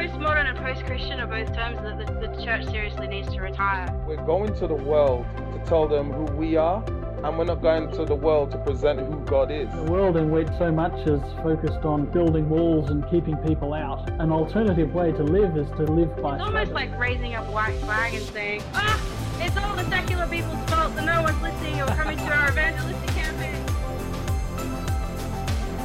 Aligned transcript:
postmodern 0.00 0.48
and 0.48 0.56
post-Christian 0.56 1.20
are 1.20 1.26
both 1.26 1.54
terms 1.54 1.76
that 1.82 1.98
the, 1.98 2.26
the 2.26 2.42
church 2.42 2.64
seriously 2.70 3.06
needs 3.06 3.30
to 3.34 3.40
retire. 3.40 3.86
We're 4.06 4.24
going 4.24 4.54
to 4.54 4.66
the 4.66 4.74
world 4.74 5.26
to 5.52 5.62
tell 5.66 5.86
them 5.86 6.10
who 6.10 6.24
we 6.36 6.56
are, 6.56 6.82
and 7.22 7.36
we're 7.36 7.44
not 7.44 7.60
going 7.60 7.90
to 7.92 8.06
the 8.06 8.14
world 8.14 8.50
to 8.52 8.58
present 8.64 9.00
who 9.00 9.20
God 9.26 9.50
is. 9.50 9.68
The 9.74 9.92
world 9.92 10.16
in 10.16 10.30
which 10.30 10.48
so 10.56 10.72
much 10.72 10.94
is 11.06 11.20
focused 11.42 11.84
on 11.84 12.06
building 12.06 12.48
walls 12.48 12.88
and 12.88 13.06
keeping 13.10 13.36
people 13.36 13.74
out. 13.74 14.08
An 14.20 14.32
alternative 14.32 14.94
way 14.94 15.12
to 15.12 15.22
live 15.22 15.58
is 15.58 15.68
to 15.72 15.82
live 15.82 16.16
by 16.22 16.36
It's 16.36 16.44
almost 16.44 16.72
like 16.72 16.98
raising 16.98 17.34
a 17.34 17.44
white 17.52 17.76
flag 17.80 18.14
and 18.14 18.24
saying, 18.24 18.62
ah, 18.72 18.98
it's 19.38 19.56
all 19.58 19.76
the 19.76 19.84
secular 19.90 20.26
people's 20.28 20.64
fault 20.70 20.94
that 20.94 21.04
no 21.04 21.20
one's 21.20 21.42
listening 21.42 21.78
or 21.82 21.86
coming 21.88 22.16
to 22.16 22.24
our 22.24 22.48
evangelistic 22.48 23.06
campaign. 23.08 23.19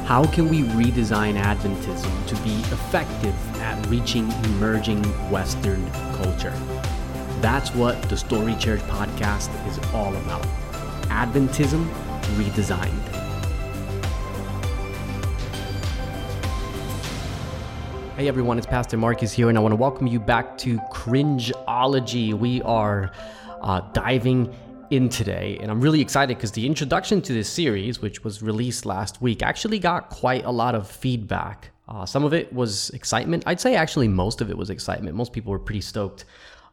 How 0.06 0.24
can 0.24 0.48
we 0.48 0.62
redesign 0.62 1.34
Adventism 1.34 2.26
to 2.28 2.36
be 2.44 2.54
effective 2.72 3.34
at 3.60 3.84
reaching 3.88 4.30
emerging 4.44 5.02
Western 5.32 5.84
culture? 6.14 6.52
That's 7.40 7.74
what 7.74 8.00
the 8.02 8.16
Story 8.16 8.54
Church 8.54 8.78
podcast 8.82 9.50
is 9.66 9.78
all 9.92 10.14
about. 10.14 10.44
Adventism 11.08 11.88
redesigned. 12.36 12.88
Hey 18.16 18.28
everyone, 18.28 18.58
it's 18.58 18.66
Pastor 18.68 18.96
Marcus 18.96 19.32
here, 19.32 19.48
and 19.48 19.58
I 19.58 19.60
want 19.60 19.72
to 19.72 19.76
welcome 19.76 20.06
you 20.06 20.20
back 20.20 20.56
to 20.58 20.78
Cringeology. 20.92 22.32
We 22.32 22.62
are 22.62 23.10
uh, 23.60 23.80
diving 23.92 24.54
in 24.90 25.08
today, 25.08 25.58
and 25.60 25.70
I'm 25.70 25.80
really 25.80 26.00
excited 26.00 26.36
because 26.36 26.52
the 26.52 26.66
introduction 26.66 27.20
to 27.22 27.32
this 27.32 27.48
series, 27.48 28.00
which 28.00 28.24
was 28.24 28.42
released 28.42 28.86
last 28.86 29.20
week, 29.20 29.42
actually 29.42 29.78
got 29.78 30.10
quite 30.10 30.44
a 30.44 30.50
lot 30.50 30.74
of 30.74 30.88
feedback. 30.88 31.70
Uh, 31.88 32.04
some 32.04 32.24
of 32.24 32.34
it 32.34 32.52
was 32.52 32.90
excitement. 32.90 33.44
I'd 33.46 33.60
say 33.60 33.76
actually 33.76 34.08
most 34.08 34.40
of 34.40 34.50
it 34.50 34.56
was 34.56 34.70
excitement. 34.70 35.16
Most 35.16 35.32
people 35.32 35.52
were 35.52 35.58
pretty 35.58 35.80
stoked. 35.80 36.24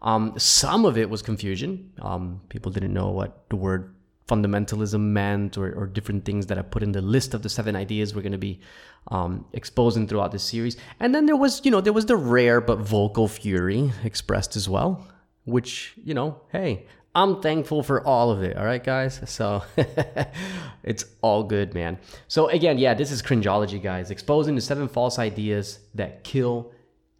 Um, 0.02 0.33
some 0.38 0.86
of 0.86 0.97
it 0.97 1.09
was 1.09 1.22
confusion. 1.22 1.92
Um, 2.02 2.42
people 2.50 2.72
didn't 2.72 2.94
know 2.94 3.11
what 3.11 3.50
the 3.50 3.55
word 3.55 3.94
fundamentalism 4.27 5.00
meant 5.00 5.58
or, 5.58 5.73
or, 5.73 5.86
different 5.86 6.23
things 6.23 6.45
that 6.48 6.58
I 6.58 6.61
put 6.61 6.81
in 6.81 6.94
the 6.94 7.02
list 7.02 7.33
of 7.33 7.44
the 7.44 7.50
seven 7.50 7.75
ideas 7.75 8.16
we're 8.16 8.22
going 8.22 8.31
to 8.31 8.38
be 8.38 8.61
um, 9.09 9.45
exposing 9.52 10.08
throughout 10.08 10.31
this 10.31 10.44
series. 10.44 10.77
And 11.00 11.14
then 11.14 11.25
there 11.25 11.36
was, 11.36 11.61
you 11.66 11.72
know, 11.72 11.81
there 11.81 11.94
was 11.94 12.05
the 12.05 12.16
rare 12.16 12.61
but 12.61 12.80
vocal 12.80 13.27
fury 13.27 13.92
expressed 14.03 14.55
as 14.55 14.70
well, 14.70 15.05
which, 15.44 15.94
you 16.03 16.14
know, 16.14 16.39
hey, 16.52 16.86
I'm 17.16 17.42
thankful 17.42 17.83
for 17.83 18.06
all 18.06 18.31
of 18.31 18.42
it. 18.42 18.58
All 18.58 18.66
right, 18.66 18.83
guys. 18.83 19.22
So 19.25 19.64
it's 20.83 21.06
all 21.22 21.44
good, 21.44 21.73
man. 21.75 22.00
So 22.28 22.47
again, 22.50 22.80
yeah, 22.80 22.95
this 22.95 23.11
is 23.11 23.22
cringeology, 23.22 23.81
guys, 23.81 24.09
exposing 24.09 24.55
the 24.55 24.61
seven 24.61 24.88
false 24.88 25.20
ideas 25.20 25.80
that 25.94 26.23
kill 26.23 26.72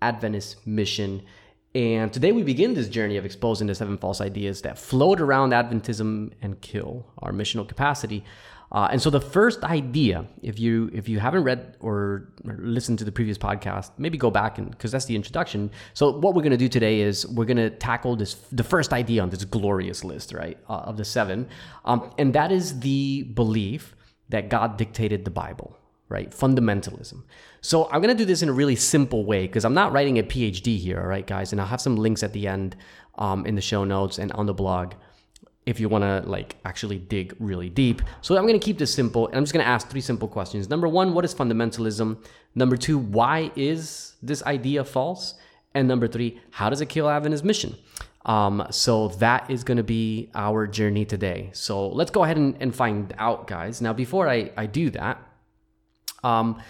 Adventist 0.02 0.66
mission. 0.66 1.22
And 1.76 2.12
today 2.12 2.32
we 2.32 2.44
begin 2.44 2.74
this 2.74 2.88
journey 2.88 3.18
of 3.18 3.26
exposing 3.26 3.68
the 3.68 3.76
seven 3.76 3.98
false 3.98 4.20
ideas 4.20 4.62
that 4.64 4.80
float 4.80 5.22
around 5.22 5.52
Adventism 5.52 6.32
and 6.42 6.60
kill 6.62 7.06
our 7.20 7.32
missional 7.32 7.68
capacity. 7.68 8.24
Uh, 8.74 8.88
and 8.92 9.00
so 9.00 9.12
the 9.12 9.22
first 9.22 9.64
idea, 9.64 10.26
if 10.42 10.60
you 10.60 10.90
if 10.94 11.08
you 11.08 11.20
haven't 11.20 11.44
read 11.44 11.78
or, 11.80 12.30
listened 12.46 12.98
to 13.00 13.06
the 13.06 13.12
previous 13.12 13.38
podcast, 13.38 13.92
maybe 13.98 14.18
go 14.18 14.32
back 14.32 14.58
and 14.58 14.72
because 14.72 14.92
that's 14.92 15.06
the 15.06 15.16
introduction. 15.16 15.70
So 15.94 16.10
what 16.10 16.34
we're 16.34 16.42
going 16.42 16.52
to 16.52 16.58
do 16.58 16.68
today 16.68 17.02
is 17.02 17.28
we're 17.28 17.46
going 17.46 17.58
to 17.58 17.70
tackle 17.70 18.16
this 18.16 18.34
the 18.52 18.64
first 18.64 18.92
idea 18.92 19.22
on 19.22 19.30
this 19.30 19.46
glorious 19.46 20.04
list, 20.04 20.34
right, 20.34 20.58
uh, 20.68 20.90
of 20.90 20.98
the 20.98 21.06
seven, 21.06 21.48
um, 21.86 22.12
and 22.18 22.34
that 22.34 22.52
is 22.52 22.80
the 22.80 23.24
belief 23.24 23.96
that 24.30 24.50
God 24.50 24.78
dictated 24.78 25.24
the 25.24 25.32
Bible, 25.32 25.78
right? 26.10 26.32
Fundamentalism. 26.32 27.22
So 27.62 27.86
I'm 27.92 28.02
going 28.02 28.16
to 28.16 28.22
do 28.24 28.26
this 28.26 28.42
in 28.42 28.50
a 28.50 28.54
really 28.54 28.76
simple 28.76 29.24
way 29.24 29.46
because 29.46 29.66
I'm 29.66 29.76
not 29.76 29.94
writing 29.94 30.18
a 30.18 30.24
PhD 30.24 30.80
here, 30.80 31.00
all 31.00 31.08
right, 31.08 31.26
guys, 31.26 31.52
and 31.52 31.62
I'll 31.62 31.68
have 31.68 31.82
some 31.82 31.96
links 31.96 32.24
at 32.24 32.34
the 32.34 32.48
end 32.48 32.76
um, 33.20 33.46
in 33.46 33.54
the 33.54 33.62
show 33.62 33.84
notes 33.84 34.18
and 34.18 34.32
on 34.32 34.48
the 34.48 34.54
blog 34.54 34.94
if 35.66 35.80
you 35.80 35.90
want 35.90 36.04
to 36.04 36.30
like 36.30 36.58
actually 36.66 36.98
dig 36.98 37.36
really 37.40 37.70
deep. 37.70 38.02
So 38.22 38.36
I'm 38.38 38.44
going 38.44 38.60
to 38.60 38.64
keep 38.64 38.78
this 38.78 38.94
simple 38.94 39.28
and 39.28 39.38
I'm 39.38 39.44
just 39.44 39.54
going 39.54 39.64
to 39.64 39.70
ask 39.70 39.90
three 39.90 40.02
simple 40.02 40.28
questions. 40.28 40.70
Number 40.70 40.88
1, 40.88 41.14
what 41.14 41.26
is 41.26 41.34
fundamentalism? 41.34 42.18
Number 42.56 42.78
2, 42.78 42.98
why 42.98 43.52
is 43.56 44.16
this 44.22 44.44
idea 44.44 44.84
false? 44.84 45.36
And 45.74 45.88
number 45.88 46.08
3, 46.08 46.40
how 46.52 46.70
does 46.70 46.82
it 46.82 46.90
kill 46.90 47.10
Adventist 47.10 47.44
mission? 47.44 47.76
Um, 48.26 48.68
so 48.70 49.10
that 49.10 49.50
is 49.50 49.64
going 49.64 49.78
to 49.78 49.84
be 49.84 50.30
our 50.34 50.68
journey 50.68 51.06
today. 51.06 51.50
So 51.54 51.90
let's 51.90 52.12
go 52.12 52.24
ahead 52.24 52.38
and, 52.38 52.56
and 52.60 52.74
find 52.74 53.14
out, 53.18 53.48
guys. 53.48 53.82
Now, 53.82 53.94
before 53.94 54.30
I, 54.30 54.52
I 54.56 54.66
do 54.66 54.90
that, 54.92 55.22
um, 56.24 56.62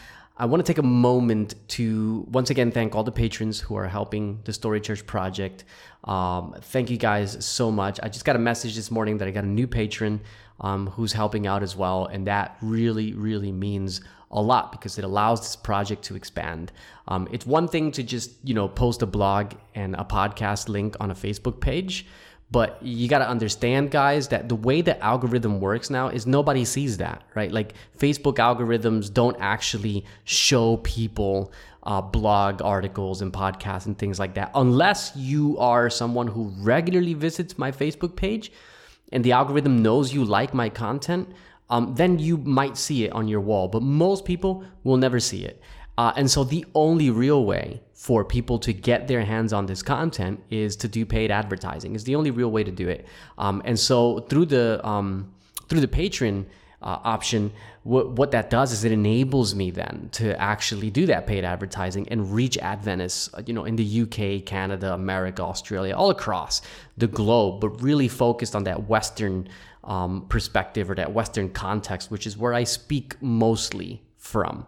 I 0.43 0.45
want 0.45 0.59
to 0.59 0.69
take 0.69 0.77
a 0.77 0.85
moment 0.85 1.55
to 1.69 2.27
once 2.29 2.49
again 2.49 2.69
thank 2.69 2.95
all 2.95 3.03
the 3.05 3.13
patrons 3.13 3.61
who 3.61 3.77
are 3.77 3.87
helping 3.87 4.41
the 4.43 4.51
Story 4.51 4.81
Church 4.81 5.05
project. 5.05 5.63
Um, 6.03 6.53
thank 6.59 6.89
you 6.89 6.97
guys 6.97 7.45
so 7.45 7.71
much. 7.71 7.97
I 8.03 8.09
just 8.09 8.25
got 8.25 8.35
a 8.35 8.39
message 8.39 8.75
this 8.75 8.91
morning 8.91 9.19
that 9.19 9.27
I 9.29 9.31
got 9.31 9.45
a 9.45 9.47
new 9.47 9.67
patron 9.67 10.19
um, 10.59 10.87
who's 10.87 11.13
helping 11.13 11.47
out 11.47 11.63
as 11.63 11.77
well, 11.77 12.07
and 12.07 12.27
that 12.27 12.57
really, 12.61 13.13
really 13.13 13.53
means 13.53 14.01
a 14.31 14.41
lot 14.41 14.73
because 14.73 14.97
it 14.97 15.05
allows 15.05 15.39
this 15.39 15.55
project 15.55 16.03
to 16.03 16.15
expand. 16.17 16.73
Um, 17.07 17.29
it's 17.31 17.45
one 17.45 17.69
thing 17.69 17.93
to 17.93 18.03
just 18.03 18.31
you 18.43 18.53
know 18.53 18.67
post 18.67 19.01
a 19.01 19.05
blog 19.05 19.53
and 19.75 19.95
a 19.95 20.03
podcast 20.03 20.67
link 20.67 20.97
on 20.99 21.09
a 21.09 21.15
Facebook 21.15 21.61
page. 21.61 22.05
But 22.53 22.77
you 22.83 23.07
got 23.07 23.17
to 23.17 23.27
understand, 23.27 23.89
guys, 23.89 24.27
that 24.27 24.47
the 24.47 24.55
way 24.55 24.81
the 24.81 25.03
algorithm 25.03 25.59
works 25.59 25.89
now 25.89 26.09
is 26.09 26.27
nobody 26.27 26.65
sees 26.65 26.97
that, 26.97 27.23
right? 27.33 27.51
Like 27.51 27.73
Facebook 27.97 28.35
algorithms 28.35 29.11
don't 29.11 29.35
actually 29.39 30.05
show 30.23 30.77
people 30.77 31.51
uh, 31.81 31.99
blog 31.99 32.61
articles 32.61 33.23
and 33.23 33.33
podcasts 33.33 33.87
and 33.87 33.97
things 33.97 34.19
like 34.19 34.35
that 34.35 34.51
unless 34.53 35.11
you 35.15 35.57
are 35.57 35.89
someone 35.89 36.27
who 36.27 36.53
regularly 36.59 37.15
visits 37.15 37.57
my 37.57 37.71
Facebook 37.71 38.15
page 38.15 38.51
and 39.11 39.23
the 39.23 39.31
algorithm 39.31 39.81
knows 39.81 40.13
you 40.13 40.23
like 40.23 40.53
my 40.53 40.69
content. 40.69 41.27
Um, 41.71 41.95
then 41.95 42.19
you 42.19 42.37
might 42.37 42.77
see 42.77 43.03
it 43.05 43.13
on 43.13 43.27
your 43.27 43.41
wall, 43.41 43.67
but 43.67 43.81
most 43.81 44.25
people 44.25 44.63
will 44.83 44.97
never 44.97 45.19
see 45.19 45.43
it. 45.43 45.59
Uh, 45.97 46.11
and 46.15 46.29
so 46.29 46.43
the 46.43 46.65
only 46.73 47.09
real 47.09 47.45
way 47.45 47.81
for 47.93 48.25
people 48.25 48.59
to 48.59 48.73
get 48.73 49.07
their 49.07 49.23
hands 49.23 49.53
on 49.53 49.65
this 49.65 49.81
content 49.83 50.41
is 50.49 50.75
to 50.75 50.87
do 50.87 51.05
paid 51.05 51.31
advertising. 51.31 51.95
Is 51.95 52.03
the 52.03 52.15
only 52.15 52.31
real 52.31 52.51
way 52.51 52.63
to 52.63 52.71
do 52.71 52.89
it. 52.89 53.05
Um, 53.37 53.61
and 53.65 53.79
so 53.79 54.19
through 54.21 54.47
the 54.47 54.85
um, 54.85 55.33
through 55.69 55.81
the 55.81 55.87
Patreon 55.87 56.45
uh, 56.81 56.99
option, 57.03 57.51
what, 57.83 58.11
what 58.11 58.31
that 58.31 58.49
does 58.49 58.73
is 58.73 58.83
it 58.83 58.91
enables 58.91 59.55
me 59.55 59.71
then 59.71 60.09
to 60.13 60.39
actually 60.39 60.89
do 60.89 61.05
that 61.05 61.25
paid 61.25 61.45
advertising 61.45 62.07
and 62.09 62.33
reach 62.33 62.57
Adventists, 62.57 63.33
uh, 63.33 63.41
you 63.45 63.53
know, 63.53 63.63
in 63.63 63.77
the 63.77 64.01
UK, 64.01 64.45
Canada, 64.45 64.93
America, 64.93 65.41
Australia, 65.41 65.95
all 65.95 66.09
across 66.09 66.61
the 66.97 67.07
globe, 67.07 67.61
but 67.61 67.81
really 67.81 68.07
focused 68.07 68.55
on 68.55 68.65
that 68.65 68.89
Western 68.89 69.47
um, 69.85 70.25
perspective 70.27 70.89
or 70.89 70.95
that 70.95 71.13
Western 71.13 71.49
context, 71.49 72.11
which 72.11 72.27
is 72.27 72.37
where 72.37 72.53
I 72.53 72.65
speak 72.65 73.15
mostly 73.21 74.01
from. 74.17 74.65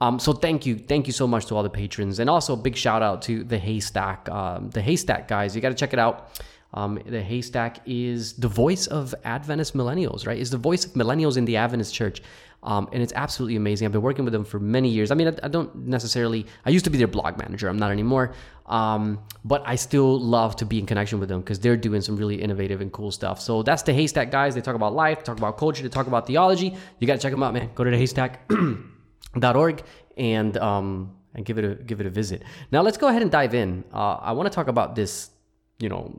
Um, 0.00 0.18
so 0.18 0.32
thank 0.32 0.66
you, 0.66 0.76
thank 0.76 1.06
you 1.06 1.12
so 1.12 1.26
much 1.26 1.46
to 1.46 1.56
all 1.56 1.62
the 1.62 1.70
patrons, 1.70 2.18
and 2.18 2.28
also 2.28 2.54
big 2.54 2.76
shout 2.76 3.02
out 3.02 3.22
to 3.22 3.44
the 3.44 3.58
Haystack, 3.58 4.28
um, 4.28 4.70
the 4.70 4.82
Haystack 4.82 5.26
guys. 5.26 5.56
You 5.56 5.62
got 5.62 5.70
to 5.70 5.74
check 5.74 5.92
it 5.92 5.98
out. 5.98 6.40
Um, 6.74 7.00
the 7.06 7.22
Haystack 7.22 7.80
is 7.86 8.34
the 8.34 8.48
voice 8.48 8.86
of 8.86 9.14
Adventist 9.24 9.74
millennials, 9.74 10.26
right? 10.26 10.38
Is 10.38 10.50
the 10.50 10.58
voice 10.58 10.84
of 10.84 10.92
millennials 10.92 11.38
in 11.38 11.46
the 11.46 11.56
Adventist 11.56 11.94
church. 11.94 12.22
Um, 12.62 12.88
and 12.92 13.02
it's 13.02 13.12
absolutely 13.14 13.56
amazing. 13.56 13.86
I've 13.86 13.92
been 13.92 14.02
working 14.02 14.24
with 14.24 14.32
them 14.32 14.44
for 14.44 14.58
many 14.58 14.88
years. 14.88 15.10
I 15.10 15.14
mean, 15.14 15.28
I, 15.28 15.34
I 15.44 15.48
don't 15.48 15.86
necessarily, 15.86 16.46
I 16.64 16.70
used 16.70 16.84
to 16.84 16.90
be 16.90 16.98
their 16.98 17.06
blog 17.06 17.38
manager, 17.38 17.68
I'm 17.68 17.78
not 17.78 17.92
anymore. 17.92 18.34
Um, 18.66 19.20
but 19.44 19.62
I 19.64 19.76
still 19.76 20.18
love 20.18 20.56
to 20.56 20.66
be 20.66 20.78
in 20.80 20.86
connection 20.86 21.20
with 21.20 21.28
them 21.28 21.40
because 21.40 21.60
they're 21.60 21.76
doing 21.76 22.00
some 22.00 22.16
really 22.16 22.42
innovative 22.42 22.80
and 22.80 22.90
cool 22.92 23.12
stuff. 23.12 23.40
So 23.40 23.62
that's 23.62 23.82
the 23.82 23.92
Haystack 23.92 24.32
guys. 24.32 24.54
They 24.54 24.60
talk 24.60 24.74
about 24.74 24.94
life, 24.94 25.22
talk 25.22 25.38
about 25.38 25.58
culture, 25.58 25.82
they 25.82 25.88
talk 25.88 26.08
about 26.08 26.26
theology. 26.26 26.74
You 26.98 27.06
got 27.06 27.14
to 27.14 27.20
check 27.20 27.30
them 27.30 27.42
out, 27.42 27.54
man. 27.54 27.70
Go 27.74 27.84
to 27.84 27.90
the 27.90 27.98
Haystack. 27.98 28.50
org 29.44 29.82
and 30.16 30.56
um, 30.56 31.16
and 31.34 31.44
give 31.44 31.58
it 31.58 31.64
a 31.64 31.74
give 31.74 32.00
it 32.00 32.06
a 32.06 32.10
visit. 32.10 32.42
Now 32.72 32.82
let's 32.82 32.96
go 32.96 33.08
ahead 33.08 33.22
and 33.22 33.30
dive 33.30 33.54
in. 33.54 33.84
Uh, 33.92 34.14
I 34.14 34.32
want 34.32 34.50
to 34.50 34.54
talk 34.54 34.68
about 34.68 34.94
this, 34.94 35.30
you 35.78 35.88
know, 35.88 36.14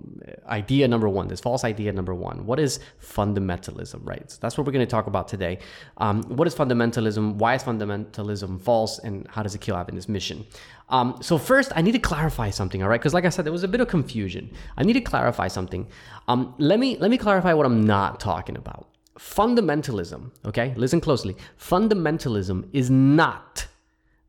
idea 0.46 0.88
number 0.88 1.10
one, 1.10 1.28
this 1.28 1.40
false 1.40 1.64
idea 1.64 1.92
number 1.92 2.14
one. 2.14 2.46
What 2.46 2.60
is 2.60 2.80
fundamentalism, 3.02 4.06
right? 4.06 4.30
So 4.30 4.38
that's 4.40 4.58
what 4.58 4.68
we're 4.68 4.74
going 4.74 4.86
to 4.86 4.90
talk 4.90 5.08
about 5.08 5.28
today. 5.28 5.60
Um, 5.98 6.24
what 6.24 6.48
is 6.48 6.54
fundamentalism? 6.54 7.36
Why 7.36 7.56
is 7.56 7.64
fundamentalism 7.64 8.62
false? 8.62 9.00
And 9.00 9.28
how 9.30 9.42
does 9.42 9.56
it 9.56 9.62
kill 9.62 9.76
Adventist 9.76 10.08
mission? 10.08 10.46
Um, 10.90 11.18
so 11.22 11.38
first, 11.38 11.72
I 11.76 11.82
need 11.82 11.94
to 11.94 12.00
clarify 12.00 12.52
something, 12.52 12.82
all 12.84 12.90
right? 12.90 13.02
Because 13.02 13.16
like 13.16 13.26
I 13.26 13.30
said, 13.30 13.46
there 13.46 13.52
was 13.52 13.64
a 13.64 13.68
bit 13.68 13.82
of 13.82 13.88
confusion. 13.88 14.52
I 14.78 14.84
need 14.84 14.94
to 14.94 15.02
clarify 15.02 15.48
something. 15.48 15.88
Um, 16.28 16.54
let 16.60 16.80
me 16.80 16.98
let 17.00 17.10
me 17.10 17.18
clarify 17.18 17.54
what 17.54 17.66
I'm 17.66 17.84
not 17.84 18.20
talking 18.20 18.56
about 18.56 18.88
fundamentalism, 19.18 20.32
okay, 20.46 20.74
listen 20.76 21.02
closely. 21.02 21.36
Fundamentalism 21.60 22.68
is 22.74 22.90
not 22.90 23.68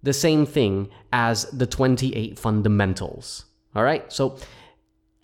the 0.03 0.13
same 0.13 0.47
thing 0.47 0.89
as 1.13 1.45
the 1.51 1.67
28 1.67 2.39
fundamentals, 2.39 3.45
all 3.75 3.83
right? 3.83 4.11
So 4.13 4.39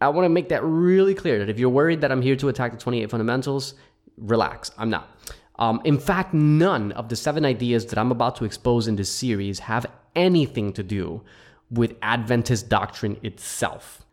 I 0.00 0.08
want 0.08 0.24
to 0.24 0.28
make 0.28 0.48
that 0.48 0.62
really 0.64 1.14
clear 1.14 1.38
that 1.38 1.48
if 1.48 1.58
you're 1.58 1.70
worried 1.70 2.00
that 2.02 2.12
I'm 2.12 2.22
here 2.22 2.36
to 2.36 2.48
attack 2.48 2.72
the 2.72 2.78
28 2.78 3.10
fundamentals, 3.10 3.74
relax, 4.16 4.70
I'm 4.76 4.90
not. 4.90 5.08
Um, 5.56 5.80
in 5.84 5.98
fact, 5.98 6.34
none 6.34 6.92
of 6.92 7.08
the 7.08 7.16
seven 7.16 7.44
ideas 7.44 7.86
that 7.86 7.98
I'm 7.98 8.10
about 8.10 8.36
to 8.36 8.44
expose 8.44 8.88
in 8.88 8.96
this 8.96 9.10
series 9.10 9.60
have 9.60 9.86
anything 10.16 10.72
to 10.72 10.82
do 10.82 11.22
with 11.70 11.96
Adventist 12.02 12.68
doctrine 12.68 13.18
itself. 13.22 14.03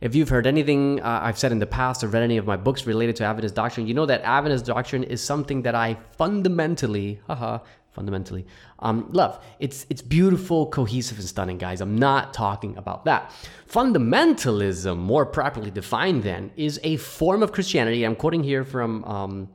If 0.00 0.14
you've 0.14 0.30
heard 0.30 0.46
anything 0.46 1.00
uh, 1.00 1.20
I've 1.22 1.38
said 1.38 1.52
in 1.52 1.58
the 1.58 1.66
past 1.66 2.02
or 2.02 2.08
read 2.08 2.22
any 2.22 2.38
of 2.38 2.46
my 2.46 2.56
books 2.56 2.86
related 2.86 3.16
to 3.16 3.24
Adventist 3.24 3.54
doctrine, 3.54 3.86
you 3.86 3.92
know 3.92 4.06
that 4.06 4.22
Adventist 4.22 4.64
doctrine 4.64 5.04
is 5.04 5.22
something 5.22 5.62
that 5.62 5.74
I 5.74 5.98
fundamentally, 6.16 7.20
haha, 7.26 7.58
fundamentally 7.92 8.46
um, 8.78 9.08
love. 9.12 9.44
It's 9.58 9.86
it's 9.90 10.00
beautiful, 10.00 10.66
cohesive, 10.68 11.18
and 11.18 11.28
stunning, 11.28 11.58
guys. 11.58 11.82
I'm 11.82 11.98
not 11.98 12.32
talking 12.32 12.76
about 12.78 13.04
that. 13.04 13.30
Fundamentalism, 13.68 14.96
more 14.96 15.26
properly 15.26 15.70
defined, 15.70 16.22
then, 16.22 16.50
is 16.56 16.80
a 16.82 16.96
form 16.96 17.42
of 17.42 17.52
Christianity. 17.52 18.04
I'm 18.04 18.16
quoting 18.16 18.42
here 18.42 18.64
from. 18.64 19.04
Um, 19.04 19.48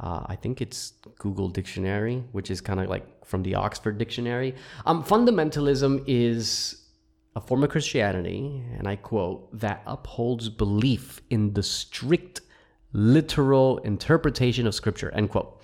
uh, 0.00 0.24
I 0.26 0.36
think 0.36 0.60
it's 0.60 0.94
Google 1.18 1.48
Dictionary, 1.48 2.24
which 2.32 2.50
is 2.50 2.60
kind 2.60 2.80
of 2.80 2.88
like 2.88 3.24
from 3.24 3.44
the 3.44 3.54
Oxford 3.54 3.98
Dictionary. 3.98 4.56
Um, 4.84 5.04
fundamentalism 5.04 6.02
is 6.08 6.81
a 7.34 7.40
form 7.40 7.64
of 7.64 7.70
Christianity, 7.70 8.62
and 8.78 8.86
I 8.86 8.96
quote, 8.96 9.58
that 9.58 9.82
upholds 9.86 10.48
belief 10.48 11.22
in 11.30 11.54
the 11.54 11.62
strict 11.62 12.42
literal 12.92 13.78
interpretation 13.78 14.66
of 14.66 14.74
Scripture, 14.74 15.10
end 15.12 15.30
quote. 15.30 15.62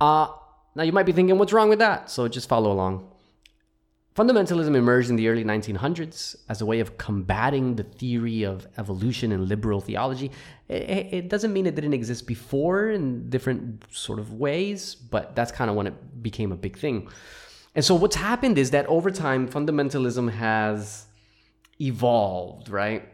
Uh, 0.00 0.28
now, 0.74 0.84
you 0.84 0.92
might 0.92 1.06
be 1.06 1.12
thinking, 1.12 1.38
what's 1.38 1.52
wrong 1.52 1.68
with 1.68 1.80
that? 1.80 2.10
So 2.10 2.28
just 2.28 2.48
follow 2.48 2.72
along. 2.72 3.08
Fundamentalism 4.14 4.76
emerged 4.76 5.08
in 5.08 5.16
the 5.16 5.26
early 5.28 5.42
1900s 5.42 6.36
as 6.50 6.60
a 6.60 6.66
way 6.66 6.80
of 6.80 6.98
combating 6.98 7.76
the 7.76 7.82
theory 7.82 8.42
of 8.42 8.66
evolution 8.76 9.32
and 9.32 9.48
liberal 9.48 9.80
theology. 9.80 10.30
It, 10.68 11.28
doesn't 11.30 11.52
mean 11.52 11.64
it 11.66 11.74
didn't 11.74 11.94
exist 11.94 12.26
before 12.26 12.90
in 12.90 13.30
different 13.30 13.84
sort 13.90 14.18
of 14.18 14.34
ways, 14.34 14.94
but 14.94 15.34
that's 15.34 15.50
kind 15.50 15.70
of 15.70 15.76
when 15.76 15.86
it 15.86 16.22
became 16.22 16.52
a 16.52 16.56
big 16.56 16.76
thing. 16.76 17.08
And 17.74 17.84
so 17.84 17.94
what's 17.94 18.16
happened 18.16 18.58
is 18.58 18.70
that 18.70 18.86
over 18.86 19.10
time, 19.10 19.48
fundamentalism 19.48 20.30
has 20.32 21.06
evolved, 21.80 22.68
right? 22.68 23.08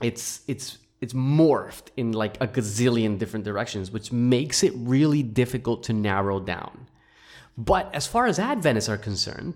It's 0.00 0.42
it's 0.46 0.78
it's 1.00 1.12
morphed 1.12 1.88
in 1.96 2.12
like 2.12 2.40
a 2.40 2.46
gazillion 2.46 3.18
different 3.18 3.44
directions, 3.44 3.90
which 3.90 4.12
makes 4.12 4.62
it 4.62 4.72
really 4.76 5.22
difficult 5.22 5.82
to 5.84 5.92
narrow 5.92 6.40
down. 6.40 6.88
But 7.56 7.92
as 7.94 8.06
far 8.06 8.26
as 8.26 8.38
Adventists 8.38 8.88
are 8.88 8.96
concerned, 8.96 9.54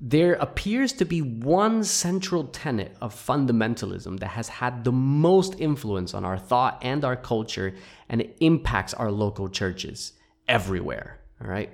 there 0.00 0.34
appears 0.34 0.92
to 0.94 1.04
be 1.04 1.22
one 1.22 1.82
central 1.84 2.44
tenet 2.44 2.96
of 3.00 3.14
fundamentalism 3.14 4.18
that 4.20 4.28
has 4.28 4.48
had 4.48 4.84
the 4.84 4.92
most 4.92 5.58
influence 5.58 6.12
on 6.12 6.24
our 6.24 6.38
thought 6.38 6.78
and 6.82 7.04
our 7.04 7.16
culture, 7.16 7.74
and 8.08 8.20
it 8.20 8.36
impacts 8.40 8.92
our 8.94 9.10
local 9.10 9.48
churches 9.48 10.12
everywhere. 10.48 11.20
All 11.40 11.48
right. 11.48 11.70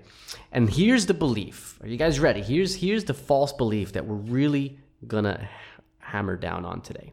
And 0.51 0.69
here's 0.69 1.07
the 1.07 1.15
belief. 1.15 1.79
Are 1.83 1.89
you 1.89 1.97
guys 1.97 2.19
ready? 2.19 2.43
Here's 2.43 2.75
here's 2.75 3.05
the 3.05 3.15
false 3.15 3.53
belief 3.53 3.93
that 3.93 4.07
we're 4.07 4.17
really 4.17 4.79
gonna 5.07 5.49
hammer 5.99 6.37
down 6.37 6.65
on 6.65 6.81
today. 6.81 7.13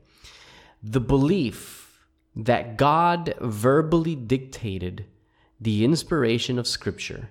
The 0.81 1.00
belief 1.00 2.00
that 2.36 2.78
God 2.78 3.36
verbally 3.40 4.16
dictated 4.16 5.06
the 5.60 5.84
inspiration 5.84 6.57
of 6.57 6.68
Scripture, 6.68 7.30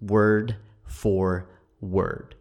word 0.00 0.56
for 0.84 1.48
word. 1.80 2.34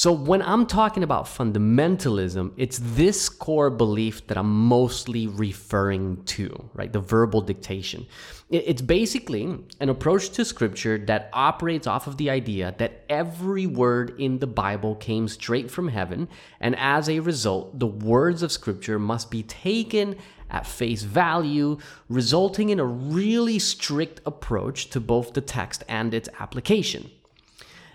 So, 0.00 0.12
when 0.12 0.40
I'm 0.40 0.64
talking 0.64 1.02
about 1.02 1.26
fundamentalism, 1.26 2.52
it's 2.56 2.80
this 2.82 3.28
core 3.28 3.68
belief 3.68 4.26
that 4.28 4.38
I'm 4.38 4.50
mostly 4.50 5.26
referring 5.26 6.24
to, 6.24 6.70
right? 6.72 6.90
The 6.90 7.00
verbal 7.00 7.42
dictation. 7.42 8.06
It's 8.48 8.80
basically 8.80 9.58
an 9.78 9.90
approach 9.90 10.30
to 10.30 10.46
scripture 10.46 10.96
that 11.04 11.28
operates 11.34 11.86
off 11.86 12.06
of 12.06 12.16
the 12.16 12.30
idea 12.30 12.74
that 12.78 13.04
every 13.10 13.66
word 13.66 14.18
in 14.18 14.38
the 14.38 14.46
Bible 14.46 14.94
came 14.94 15.28
straight 15.28 15.70
from 15.70 15.88
heaven, 15.88 16.30
and 16.60 16.74
as 16.76 17.10
a 17.10 17.20
result, 17.20 17.78
the 17.78 17.86
words 17.86 18.42
of 18.42 18.50
scripture 18.50 18.98
must 18.98 19.30
be 19.30 19.42
taken 19.42 20.16
at 20.48 20.66
face 20.66 21.02
value, 21.02 21.76
resulting 22.08 22.70
in 22.70 22.80
a 22.80 22.86
really 22.86 23.58
strict 23.58 24.22
approach 24.24 24.88
to 24.88 24.98
both 24.98 25.34
the 25.34 25.42
text 25.42 25.84
and 25.90 26.14
its 26.14 26.30
application. 26.38 27.10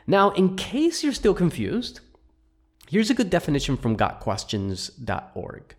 Now, 0.08 0.32
in 0.32 0.56
case 0.56 1.04
you're 1.04 1.14
still 1.14 1.34
confused, 1.34 2.00
here's 2.90 3.10
a 3.10 3.16
good 3.16 3.30
definition 3.30 3.78
from 3.78 3.98
gotquestions.org. 3.98 5.76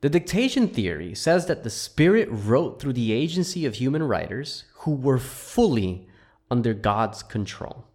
The 0.00 0.10
dictation 0.10 0.68
theory 0.68 1.14
says 1.14 1.46
that 1.46 1.64
the 1.64 1.70
Spirit 1.70 2.28
wrote 2.30 2.78
through 2.78 2.92
the 2.92 3.12
agency 3.12 3.64
of 3.64 3.76
human 3.76 4.02
writers 4.02 4.64
who 4.80 4.94
were 4.94 5.18
fully 5.18 6.06
under 6.50 6.74
God's 6.74 7.22
control. 7.22 7.86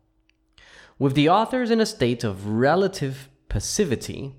With 0.98 1.14
the 1.14 1.30
authors 1.30 1.70
in 1.70 1.80
a 1.80 1.86
state 1.86 2.24
of 2.24 2.48
relative 2.48 3.30
passivity, 3.48 4.36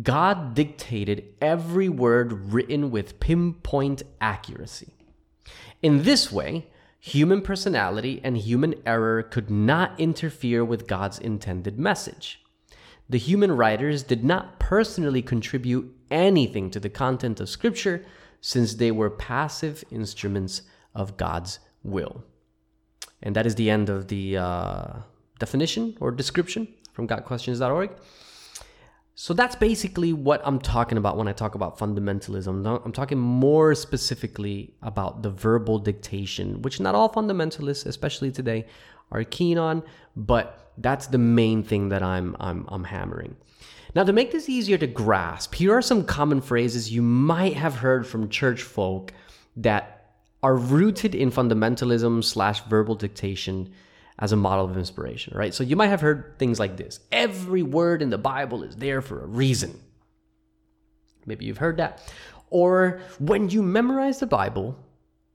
God 0.00 0.54
dictated 0.54 1.24
every 1.40 1.88
word 1.88 2.52
written 2.52 2.90
with 2.90 3.20
pinpoint 3.20 4.04
accuracy. 4.20 4.94
In 5.82 6.04
this 6.04 6.30
way, 6.30 6.68
human 7.04 7.42
personality 7.42 8.20
and 8.22 8.36
human 8.36 8.72
error 8.86 9.24
could 9.24 9.50
not 9.50 9.98
interfere 9.98 10.64
with 10.64 10.86
God's 10.86 11.18
intended 11.18 11.76
message. 11.76 12.40
The 13.10 13.18
human 13.18 13.50
writers 13.50 14.04
did 14.04 14.22
not 14.22 14.60
personally 14.60 15.20
contribute 15.20 15.92
anything 16.12 16.70
to 16.70 16.78
the 16.78 16.88
content 16.88 17.40
of 17.40 17.48
Scripture 17.48 18.04
since 18.40 18.74
they 18.74 18.92
were 18.92 19.10
passive 19.10 19.82
instruments 19.90 20.62
of 20.94 21.16
God's 21.16 21.58
will. 21.82 22.22
And 23.20 23.34
that 23.34 23.46
is 23.46 23.56
the 23.56 23.68
end 23.68 23.88
of 23.88 24.06
the 24.06 24.36
uh, 24.36 24.92
definition 25.40 25.96
or 26.00 26.12
description 26.12 26.68
from 26.92 27.08
GotQuestions.org. 27.08 27.90
So 29.22 29.34
that's 29.34 29.54
basically 29.54 30.12
what 30.12 30.42
I'm 30.44 30.58
talking 30.58 30.98
about 30.98 31.16
when 31.16 31.28
I 31.28 31.32
talk 31.32 31.54
about 31.54 31.78
fundamentalism. 31.78 32.84
I'm 32.84 32.90
talking 32.90 33.18
more 33.18 33.72
specifically 33.76 34.74
about 34.82 35.22
the 35.22 35.30
verbal 35.30 35.78
dictation, 35.78 36.60
which 36.62 36.80
not 36.80 36.96
all 36.96 37.08
fundamentalists, 37.08 37.86
especially 37.86 38.32
today, 38.32 38.66
are 39.12 39.22
keen 39.22 39.58
on, 39.58 39.84
but 40.16 40.72
that's 40.78 41.06
the 41.06 41.18
main 41.18 41.62
thing 41.62 41.90
that 41.90 42.02
I'm 42.02 42.34
I'm 42.40 42.64
I'm 42.66 42.82
hammering. 42.82 43.36
Now, 43.94 44.02
to 44.02 44.12
make 44.12 44.32
this 44.32 44.48
easier 44.48 44.76
to 44.78 44.88
grasp, 44.88 45.54
here 45.54 45.72
are 45.72 45.82
some 45.82 46.04
common 46.04 46.40
phrases 46.40 46.90
you 46.90 47.02
might 47.02 47.54
have 47.54 47.76
heard 47.76 48.04
from 48.04 48.28
church 48.28 48.62
folk 48.62 49.12
that 49.56 50.16
are 50.42 50.56
rooted 50.56 51.14
in 51.14 51.30
fundamentalism 51.30 52.24
slash 52.24 52.64
verbal 52.64 52.96
dictation 52.96 53.70
as 54.18 54.32
a 54.32 54.36
model 54.36 54.64
of 54.64 54.76
inspiration, 54.76 55.36
right? 55.36 55.54
So 55.54 55.64
you 55.64 55.76
might 55.76 55.88
have 55.88 56.00
heard 56.00 56.38
things 56.38 56.58
like 56.58 56.76
this 56.76 57.00
every 57.10 57.62
word 57.62 58.02
in 58.02 58.10
the 58.10 58.18
Bible 58.18 58.62
is 58.62 58.76
there 58.76 59.00
for 59.00 59.22
a 59.22 59.26
reason. 59.26 59.78
Maybe 61.26 61.44
you've 61.44 61.58
heard 61.58 61.76
that. 61.76 62.12
Or 62.50 63.00
when 63.18 63.48
you 63.48 63.62
memorize 63.62 64.20
the 64.20 64.26
Bible 64.26 64.78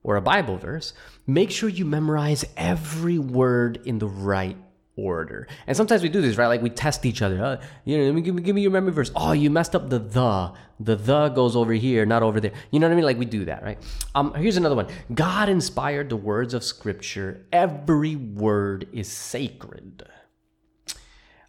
or 0.04 0.16
a 0.16 0.22
Bible 0.22 0.58
verse, 0.58 0.94
make 1.26 1.50
sure 1.50 1.70
you 1.70 1.86
memorize 1.86 2.46
every 2.56 3.18
word 3.18 3.82
in 3.86 4.00
the 4.00 4.08
right 4.08 4.58
order. 4.98 5.48
And 5.68 5.78
sometimes 5.78 6.02
we 6.04 6.10
do 6.10 6.22
this, 6.22 6.38
right? 6.38 6.48
Like 6.48 6.62
we 6.62 6.70
test 6.70 7.06
each 7.06 7.22
other. 7.22 7.44
Uh, 7.44 7.62
you 7.86 7.98
know, 7.98 8.20
give 8.20 8.36
me, 8.36 8.42
give 8.42 8.56
me 8.56 8.62
your 8.62 8.72
memory 8.72 8.92
verse. 8.92 9.12
Oh, 9.16 9.32
you 9.32 9.50
messed 9.50 9.76
up 9.76 9.90
the 9.90 10.00
the. 10.00 10.54
The 10.80 10.96
the 10.96 11.30
goes 11.30 11.56
over 11.56 11.74
here, 11.74 12.06
not 12.06 12.22
over 12.22 12.40
there. 12.40 12.52
You 12.70 12.80
know 12.80 12.88
what 12.88 12.94
I 12.94 12.96
mean? 12.98 13.06
Like 13.06 13.18
we 13.18 13.26
do 13.26 13.46
that, 13.46 13.64
right? 13.64 13.80
Um, 14.14 14.34
here's 14.36 14.58
another 14.58 14.76
one. 14.76 14.88
God 15.12 15.50
inspired 15.50 16.10
the 16.10 16.16
words 16.16 16.54
of 16.54 16.64
Scripture. 16.64 17.48
Every 17.52 18.16
word 18.16 18.88
is 18.92 19.12
sacred. 19.12 20.04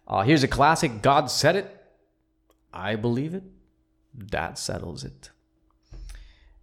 Uh, 0.07 0.23
here's 0.23 0.41
a 0.41 0.47
classic. 0.47 1.03
God 1.03 1.29
said 1.29 1.55
it. 1.55 1.75
I 2.73 2.95
believe 2.95 3.35
it. 3.35 3.43
That 4.15 4.57
settles 4.57 5.03
it. 5.03 5.29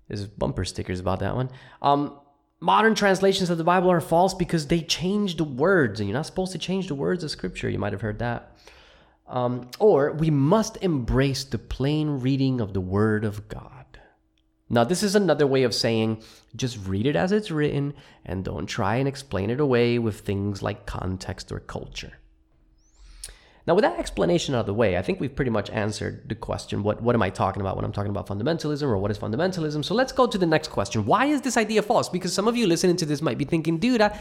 There's 0.08 0.26
bumper 0.26 0.64
stickers 0.64 0.98
about 0.98 1.20
that 1.20 1.36
one. 1.36 1.50
Um, 1.80 2.18
modern 2.60 2.94
translations 2.94 3.50
of 3.50 3.58
the 3.58 3.64
Bible 3.64 3.90
are 3.90 4.00
false 4.00 4.34
because 4.34 4.66
they 4.66 4.80
change 4.80 5.36
the 5.36 5.44
words, 5.44 6.00
and 6.00 6.08
you're 6.08 6.16
not 6.16 6.26
supposed 6.26 6.52
to 6.52 6.58
change 6.58 6.88
the 6.88 6.94
words 6.94 7.22
of 7.24 7.30
Scripture. 7.30 7.68
You 7.68 7.78
might 7.78 7.92
have 7.92 8.02
heard 8.02 8.18
that. 8.18 8.56
Um, 9.28 9.70
or 9.78 10.12
we 10.12 10.30
must 10.30 10.76
embrace 10.82 11.44
the 11.44 11.58
plain 11.58 12.20
reading 12.20 12.60
of 12.60 12.72
the 12.72 12.80
Word 12.80 13.24
of 13.24 13.48
God. 13.48 13.72
Now, 14.68 14.84
this 14.84 15.02
is 15.02 15.14
another 15.14 15.46
way 15.46 15.62
of 15.62 15.74
saying 15.74 16.22
just 16.56 16.86
read 16.86 17.06
it 17.06 17.14
as 17.14 17.30
it's 17.30 17.50
written 17.50 17.94
and 18.24 18.44
don't 18.44 18.66
try 18.66 18.96
and 18.96 19.06
explain 19.06 19.50
it 19.50 19.60
away 19.60 19.98
with 19.98 20.20
things 20.20 20.62
like 20.62 20.86
context 20.86 21.52
or 21.52 21.60
culture. 21.60 22.18
Now, 23.66 23.74
with 23.74 23.82
that 23.82 23.98
explanation 23.98 24.54
out 24.54 24.60
of 24.60 24.66
the 24.66 24.74
way, 24.74 24.96
I 24.96 25.02
think 25.02 25.18
we've 25.18 25.34
pretty 25.34 25.50
much 25.50 25.70
answered 25.70 26.28
the 26.28 26.36
question 26.36 26.84
what, 26.84 27.02
what 27.02 27.16
am 27.16 27.22
I 27.22 27.30
talking 27.30 27.60
about 27.60 27.74
when 27.74 27.84
I'm 27.84 27.92
talking 27.92 28.10
about 28.10 28.28
fundamentalism 28.28 28.84
or 28.84 28.96
what 28.98 29.10
is 29.10 29.18
fundamentalism? 29.18 29.84
So 29.84 29.94
let's 29.94 30.12
go 30.12 30.26
to 30.28 30.38
the 30.38 30.46
next 30.46 30.68
question. 30.68 31.04
Why 31.04 31.26
is 31.26 31.40
this 31.42 31.56
idea 31.56 31.82
false? 31.82 32.08
Because 32.08 32.32
some 32.32 32.46
of 32.46 32.56
you 32.56 32.66
listening 32.66 32.96
to 32.98 33.06
this 33.06 33.20
might 33.20 33.38
be 33.38 33.44
thinking, 33.44 33.78
dude, 33.78 34.00
I, 34.00 34.20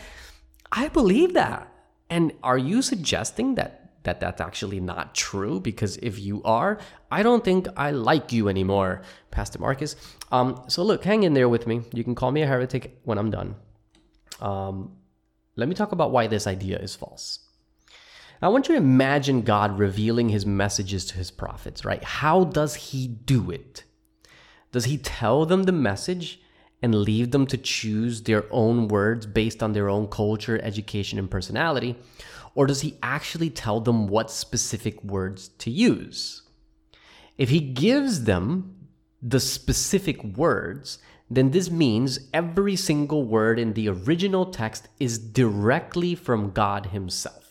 I 0.71 0.87
believe 0.87 1.33
that. 1.35 1.71
And 2.09 2.33
are 2.41 2.57
you 2.57 2.81
suggesting 2.81 3.55
that 3.55 3.85
that 4.05 4.19
that's 4.19 4.39
actually 4.39 4.79
not 4.79 5.15
true 5.15 5.59
because 5.59 5.97
if 5.97 6.19
you 6.19 6.41
are 6.43 6.77
i 7.11 7.23
don't 7.23 7.43
think 7.43 7.67
i 7.75 7.89
like 7.89 8.31
you 8.31 8.47
anymore 8.47 9.01
pastor 9.31 9.57
marcus 9.57 9.95
um, 10.31 10.63
so 10.67 10.83
look 10.83 11.03
hang 11.03 11.23
in 11.23 11.33
there 11.33 11.49
with 11.49 11.65
me 11.65 11.81
you 11.91 12.03
can 12.03 12.13
call 12.13 12.31
me 12.31 12.43
a 12.43 12.45
heretic 12.45 12.99
when 13.03 13.17
i'm 13.17 13.31
done 13.31 13.55
um, 14.41 14.95
let 15.55 15.67
me 15.67 15.73
talk 15.73 15.91
about 15.91 16.11
why 16.11 16.27
this 16.27 16.45
idea 16.45 16.77
is 16.77 16.95
false 16.95 17.44
I 18.41 18.49
want 18.49 18.67
you 18.67 18.75
to 18.75 18.81
imagine 18.81 19.41
God 19.41 19.79
revealing 19.79 20.29
his 20.29 20.45
messages 20.45 21.05
to 21.05 21.15
his 21.15 21.31
prophets, 21.31 21.85
right? 21.85 22.03
How 22.03 22.43
does 22.43 22.75
he 22.75 23.07
do 23.07 23.49
it? 23.49 23.83
Does 24.71 24.85
he 24.85 24.97
tell 24.97 25.45
them 25.45 25.63
the 25.63 25.71
message 25.71 26.41
and 26.81 26.93
leave 26.93 27.31
them 27.31 27.47
to 27.47 27.57
choose 27.57 28.23
their 28.23 28.43
own 28.51 28.87
words 28.87 29.25
based 29.25 29.63
on 29.63 29.73
their 29.73 29.89
own 29.89 30.07
culture, 30.07 30.59
education, 30.61 31.17
and 31.17 31.31
personality? 31.31 31.95
Or 32.53 32.67
does 32.67 32.81
he 32.81 32.97
actually 33.01 33.49
tell 33.49 33.79
them 33.79 34.07
what 34.07 34.29
specific 34.29 35.03
words 35.03 35.49
to 35.59 35.71
use? 35.71 36.43
If 37.37 37.49
he 37.49 37.59
gives 37.59 38.25
them 38.25 38.87
the 39.21 39.39
specific 39.39 40.23
words, 40.23 40.99
then 41.29 41.51
this 41.51 41.71
means 41.71 42.19
every 42.33 42.75
single 42.75 43.23
word 43.23 43.57
in 43.57 43.73
the 43.73 43.89
original 43.89 44.45
text 44.45 44.87
is 44.99 45.17
directly 45.17 46.15
from 46.15 46.51
God 46.51 46.87
Himself. 46.87 47.44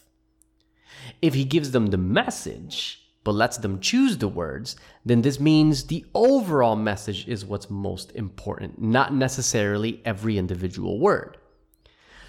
If 1.23 1.35
He 1.35 1.45
gives 1.45 1.71
them 1.71 1.87
the 1.87 1.99
message, 1.99 3.01
but 3.25 3.35
lets 3.35 3.57
them 3.57 3.81
choose 3.81 4.19
the 4.19 4.29
words, 4.29 4.77
then 5.05 5.23
this 5.23 5.41
means 5.41 5.85
the 5.85 6.05
overall 6.15 6.77
message 6.77 7.27
is 7.27 7.45
what's 7.45 7.71
most 7.71 8.13
important, 8.13 8.81
not 8.81 9.15
necessarily 9.15 10.03
every 10.05 10.37
individual 10.37 10.99
word. 10.99 11.39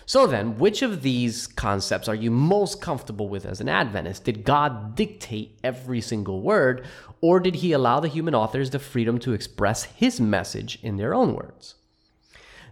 So 0.08 0.27
then, 0.27 0.60
which 0.60 0.84
of 0.84 1.01
these 1.01 1.48
concepts 1.48 2.08
are 2.08 2.15
you 2.15 2.29
most 2.29 2.79
comfortable 2.79 3.27
with 3.27 3.46
as 3.46 3.60
an 3.60 3.67
Adventist? 3.67 4.24
Did 4.24 4.46
God 4.46 4.96
dictate 4.96 5.60
every 5.63 6.00
single 6.00 6.41
word, 6.41 6.86
or 7.22 7.39
did 7.39 7.55
he 7.55 7.72
allow 7.72 8.00
the 8.00 8.08
human 8.08 8.36
authors 8.36 8.70
the 8.70 8.79
freedom 8.79 9.17
to 9.20 9.34
express 9.34 9.84
his 9.86 10.22
message 10.22 10.77
in 10.84 10.98
their 10.98 11.15
own 11.15 11.34
words? 11.34 11.75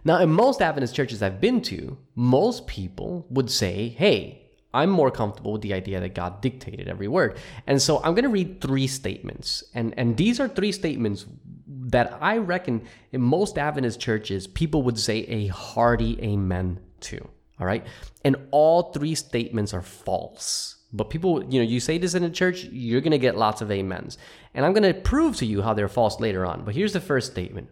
Now, 0.04 0.20
in 0.20 0.30
most 0.30 0.62
Adventist 0.62 0.94
churches 0.94 1.22
I've 1.22 1.40
been 1.40 1.60
to, 1.62 1.98
most 2.14 2.68
people 2.68 3.26
would 3.30 3.50
say, 3.50 3.88
hey, 3.88 4.43
I'm 4.74 4.90
more 4.90 5.10
comfortable 5.10 5.52
with 5.52 5.62
the 5.62 5.72
idea 5.72 6.00
that 6.00 6.14
God 6.14 6.40
dictated 6.40 6.88
every 6.88 7.08
word. 7.08 7.38
And 7.66 7.80
so 7.80 7.98
I'm 7.98 8.14
going 8.14 8.24
to 8.24 8.28
read 8.28 8.60
three 8.60 8.88
statements. 8.88 9.62
And, 9.72 9.94
and 9.96 10.16
these 10.16 10.40
are 10.40 10.48
three 10.48 10.72
statements 10.72 11.26
that 11.66 12.18
I 12.20 12.38
reckon 12.38 12.82
in 13.12 13.20
most 13.20 13.56
Adventist 13.56 14.00
churches, 14.00 14.46
people 14.46 14.82
would 14.82 14.98
say 14.98 15.18
a 15.20 15.46
hearty 15.46 16.18
amen 16.20 16.80
to. 17.00 17.28
All 17.60 17.66
right. 17.66 17.86
And 18.24 18.36
all 18.50 18.92
three 18.92 19.14
statements 19.14 19.72
are 19.72 19.82
false. 19.82 20.76
But 20.92 21.10
people, 21.10 21.44
you 21.44 21.60
know, 21.60 21.66
you 21.66 21.80
say 21.80 21.98
this 21.98 22.14
in 22.14 22.24
a 22.24 22.30
church, 22.30 22.64
you're 22.64 23.00
going 23.00 23.12
to 23.12 23.18
get 23.18 23.36
lots 23.36 23.60
of 23.60 23.70
amens. 23.70 24.18
And 24.54 24.66
I'm 24.66 24.72
going 24.72 24.92
to 24.92 25.00
prove 25.00 25.36
to 25.36 25.46
you 25.46 25.62
how 25.62 25.74
they're 25.74 25.88
false 25.88 26.20
later 26.20 26.44
on. 26.44 26.64
But 26.64 26.74
here's 26.74 26.92
the 26.92 27.00
first 27.00 27.30
statement 27.30 27.68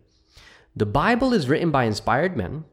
The 0.77 0.87
Bible 0.87 1.33
is 1.33 1.49
written 1.49 1.71
by 1.71 1.85
inspired 1.85 2.37
men, 2.37 2.65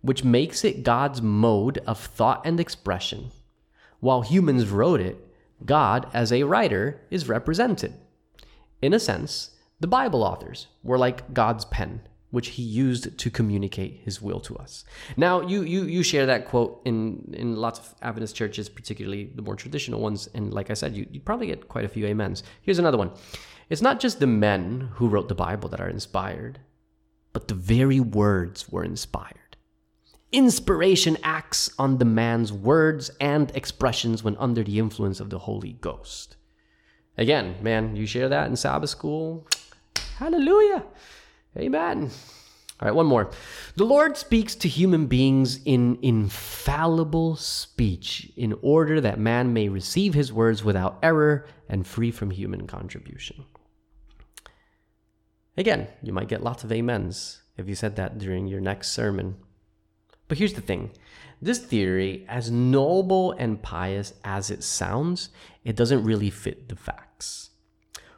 which 0.00 0.24
makes 0.24 0.64
it 0.64 0.82
God's 0.82 1.22
mode 1.22 1.78
of 1.86 1.98
thought 1.98 2.42
and 2.44 2.58
expression 2.58 3.30
while 4.00 4.22
humans 4.22 4.68
wrote 4.68 5.00
it, 5.00 5.16
God, 5.64 6.08
as 6.12 6.32
a 6.32 6.44
writer, 6.44 7.00
is 7.10 7.28
represented. 7.28 7.94
In 8.80 8.94
a 8.94 9.00
sense, 9.00 9.50
the 9.80 9.86
Bible 9.88 10.22
authors 10.22 10.68
were 10.82 10.98
like 10.98 11.34
God's 11.34 11.64
pen, 11.64 12.02
which 12.30 12.48
he 12.50 12.62
used 12.62 13.18
to 13.18 13.30
communicate 13.30 14.00
his 14.04 14.22
will 14.22 14.40
to 14.40 14.56
us. 14.56 14.84
Now, 15.16 15.40
you 15.40 15.62
you 15.62 15.84
you 15.84 16.02
share 16.02 16.26
that 16.26 16.46
quote 16.46 16.80
in 16.84 17.34
in 17.36 17.56
lots 17.56 17.78
of 17.80 17.94
Adventist 18.02 18.36
churches, 18.36 18.68
particularly 18.68 19.30
the 19.34 19.42
more 19.42 19.56
traditional 19.56 20.00
ones, 20.00 20.28
and 20.34 20.52
like 20.52 20.70
I 20.70 20.74
said, 20.74 20.96
you 20.96 21.06
you 21.10 21.20
probably 21.20 21.46
get 21.48 21.68
quite 21.68 21.84
a 21.84 21.88
few 21.88 22.06
amens. 22.06 22.42
Here's 22.62 22.78
another 22.78 22.98
one. 22.98 23.10
It's 23.70 23.82
not 23.82 24.00
just 24.00 24.20
the 24.20 24.26
men 24.26 24.90
who 24.94 25.08
wrote 25.08 25.28
the 25.28 25.34
Bible 25.34 25.68
that 25.70 25.80
are 25.80 25.88
inspired, 25.88 26.60
but 27.32 27.48
the 27.48 27.54
very 27.54 28.00
words 28.00 28.68
were 28.68 28.84
inspired. 28.84 29.37
Inspiration 30.30 31.16
acts 31.22 31.70
on 31.78 31.98
the 31.98 32.04
man's 32.04 32.52
words 32.52 33.10
and 33.20 33.50
expressions 33.56 34.22
when 34.22 34.36
under 34.36 34.62
the 34.62 34.78
influence 34.78 35.20
of 35.20 35.30
the 35.30 35.38
Holy 35.38 35.72
Ghost. 35.74 36.36
Again, 37.16 37.56
man, 37.62 37.96
you 37.96 38.06
share 38.06 38.28
that 38.28 38.48
in 38.48 38.56
Sabbath 38.56 38.90
school. 38.90 39.46
Hallelujah. 40.18 40.84
Amen. 41.56 42.10
All 42.80 42.86
right, 42.86 42.94
one 42.94 43.06
more. 43.06 43.30
The 43.74 43.84
Lord 43.84 44.16
speaks 44.16 44.54
to 44.56 44.68
human 44.68 45.06
beings 45.06 45.60
in 45.64 45.98
infallible 46.02 47.34
speech 47.34 48.30
in 48.36 48.54
order 48.62 49.00
that 49.00 49.18
man 49.18 49.52
may 49.52 49.68
receive 49.68 50.14
his 50.14 50.32
words 50.32 50.62
without 50.62 50.98
error 51.02 51.46
and 51.68 51.86
free 51.86 52.12
from 52.12 52.30
human 52.30 52.68
contribution. 52.68 53.46
Again, 55.56 55.88
you 56.02 56.12
might 56.12 56.28
get 56.28 56.44
lots 56.44 56.62
of 56.62 56.70
amens 56.70 57.42
if 57.56 57.68
you 57.68 57.74
said 57.74 57.96
that 57.96 58.18
during 58.18 58.46
your 58.46 58.60
next 58.60 58.92
sermon. 58.92 59.36
But 60.28 60.38
here's 60.38 60.54
the 60.54 60.60
thing 60.60 60.90
this 61.40 61.58
theory, 61.58 62.24
as 62.28 62.50
noble 62.50 63.32
and 63.32 63.62
pious 63.62 64.12
as 64.24 64.50
it 64.50 64.62
sounds, 64.62 65.30
it 65.64 65.76
doesn't 65.76 66.04
really 66.04 66.30
fit 66.30 66.68
the 66.68 66.76
facts. 66.76 67.50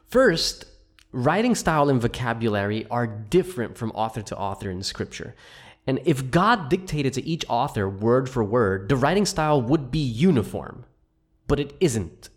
First, 0.07 0.65
writing 1.11 1.55
style 1.55 1.89
and 1.89 2.01
vocabulary 2.01 2.87
are 2.89 3.07
different 3.07 3.77
from 3.77 3.91
author 3.91 4.21
to 4.23 4.37
author 4.37 4.69
in 4.69 4.83
scripture. 4.83 5.35
And 5.87 5.99
if 6.05 6.29
God 6.29 6.69
dictated 6.69 7.13
to 7.13 7.25
each 7.25 7.45
author 7.47 7.87
word 7.89 8.29
for 8.29 8.43
word, 8.43 8.89
the 8.89 8.95
writing 8.95 9.25
style 9.25 9.61
would 9.61 9.91
be 9.91 9.99
uniform. 9.99 10.85
But 11.47 11.59
it 11.59 11.75
isn't. 11.79 12.29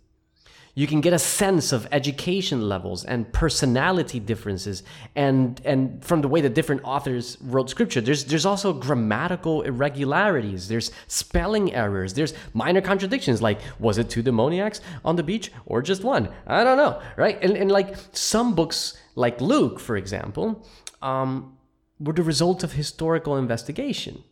You 0.77 0.89
can 0.89 1.01
get 1.01 1.13
a 1.13 1.21
sense 1.21 1.71
of 1.71 1.87
education 1.93 2.69
levels 2.69 3.05
and 3.05 3.33
personality 3.33 4.19
differences, 4.19 4.83
and 5.15 5.61
and 5.65 6.05
from 6.05 6.21
the 6.21 6.27
way 6.27 6.41
that 6.41 6.55
different 6.55 6.83
authors 6.83 7.39
wrote 7.41 7.71
scripture. 7.71 8.01
There's 8.01 8.25
there's 8.25 8.45
also 8.45 8.73
grammatical 8.73 9.63
irregularities. 9.63 10.67
There's 10.67 10.91
spelling 11.07 11.73
errors. 11.73 12.15
There's 12.15 12.35
minor 12.55 12.81
contradictions. 12.81 13.41
Like 13.41 13.61
was 13.79 13.99
it 13.99 14.11
two 14.11 14.23
demoniacs 14.23 14.81
on 15.05 15.15
the 15.15 15.23
beach 15.23 15.53
or 15.65 15.81
just 15.81 16.03
one? 16.03 16.29
I 16.45 16.65
don't 16.65 16.77
know, 16.77 17.01
right? 17.17 17.39
And 17.41 17.57
and 17.57 17.71
like 17.71 17.95
some 18.11 18.57
books, 18.57 18.99
like 19.15 19.41
Luke, 19.41 19.79
for 19.79 19.97
example, 19.97 20.67
um, 21.01 21.57
were 22.01 22.15
the 22.15 22.25
result 22.25 22.65
of 22.65 22.73
historical 22.73 23.37
investigation, 23.37 24.25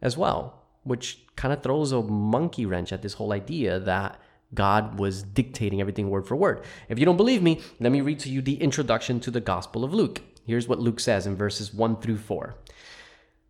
as 0.00 0.16
well, 0.16 0.62
which 0.84 1.26
kind 1.34 1.52
of 1.52 1.60
throws 1.60 1.90
a 1.90 2.00
monkey 2.02 2.66
wrench 2.66 2.92
at 2.92 3.02
this 3.02 3.14
whole 3.14 3.32
idea 3.32 3.80
that 3.80 4.20
God 4.54 4.98
was 4.98 5.22
dictating 5.22 5.80
everything 5.80 6.10
word 6.10 6.26
for 6.26 6.36
word. 6.36 6.62
If 6.88 6.98
you 6.98 7.04
don't 7.04 7.16
believe 7.16 7.42
me, 7.42 7.60
let 7.80 7.92
me 7.92 8.00
read 8.00 8.18
to 8.20 8.28
you 8.28 8.42
the 8.42 8.60
introduction 8.60 9.20
to 9.20 9.30
the 9.30 9.40
Gospel 9.40 9.84
of 9.84 9.94
Luke. 9.94 10.20
Here's 10.44 10.68
what 10.68 10.80
Luke 10.80 11.00
says 11.00 11.26
in 11.26 11.36
verses 11.36 11.72
1 11.72 12.00
through 12.00 12.18
4. 12.18 12.54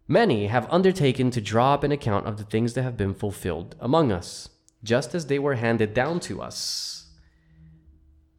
Many 0.06 0.49
have 0.49 0.71
undertaken 0.71 1.30
to 1.30 1.40
draw 1.40 1.75
up 1.75 1.85
an 1.85 1.92
account 1.92 2.26
of 2.26 2.37
the 2.37 2.44
things 2.44 2.75
that 2.75 2.82
have 2.82 2.97
been 2.97 3.14
fulfilled 3.14 3.75
among 3.80 4.12
us, 4.12 4.49
just 4.85 5.14
as 5.14 5.26
they 5.26 5.38
were 5.38 5.54
handed 5.54 5.94
down 5.94 6.21
to 6.21 6.42
us 6.42 7.11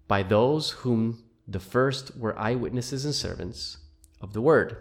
by 0.07 0.21
those 0.21 0.71
whom 0.71 1.23
the 1.47 1.59
first 1.59 2.15
were 2.17 2.37
eyewitnesses 2.37 3.05
and 3.05 3.15
servants 3.15 3.77
of 4.21 4.33
the 4.33 4.41
word. 4.41 4.77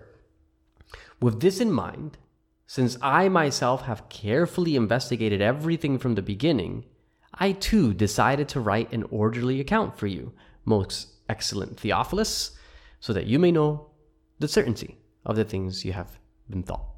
With 1.20 1.40
this 1.40 1.60
in 1.60 1.72
mind, 1.72 2.18
since 2.66 2.98
I 3.00 3.28
myself 3.28 3.82
have 3.82 4.08
carefully 4.08 4.76
investigated 4.76 5.40
everything 5.40 5.98
from 5.98 6.14
the 6.14 6.22
beginning, 6.22 6.84
I 7.34 7.52
too 7.52 7.94
decided 7.94 8.48
to 8.50 8.60
write 8.60 8.92
an 8.92 9.04
orderly 9.10 9.60
account 9.60 9.98
for 9.98 10.06
you, 10.06 10.32
most 10.64 11.08
excellent 11.28 11.80
Theophilus, 11.80 12.52
so 13.00 13.12
that 13.12 13.26
you 13.26 13.38
may 13.38 13.50
know 13.50 13.90
the 14.38 14.48
certainty 14.48 14.98
of 15.24 15.36
the 15.36 15.44
things 15.44 15.84
you 15.84 15.92
have 15.92 16.18
been 16.48 16.62
taught. 16.62 16.92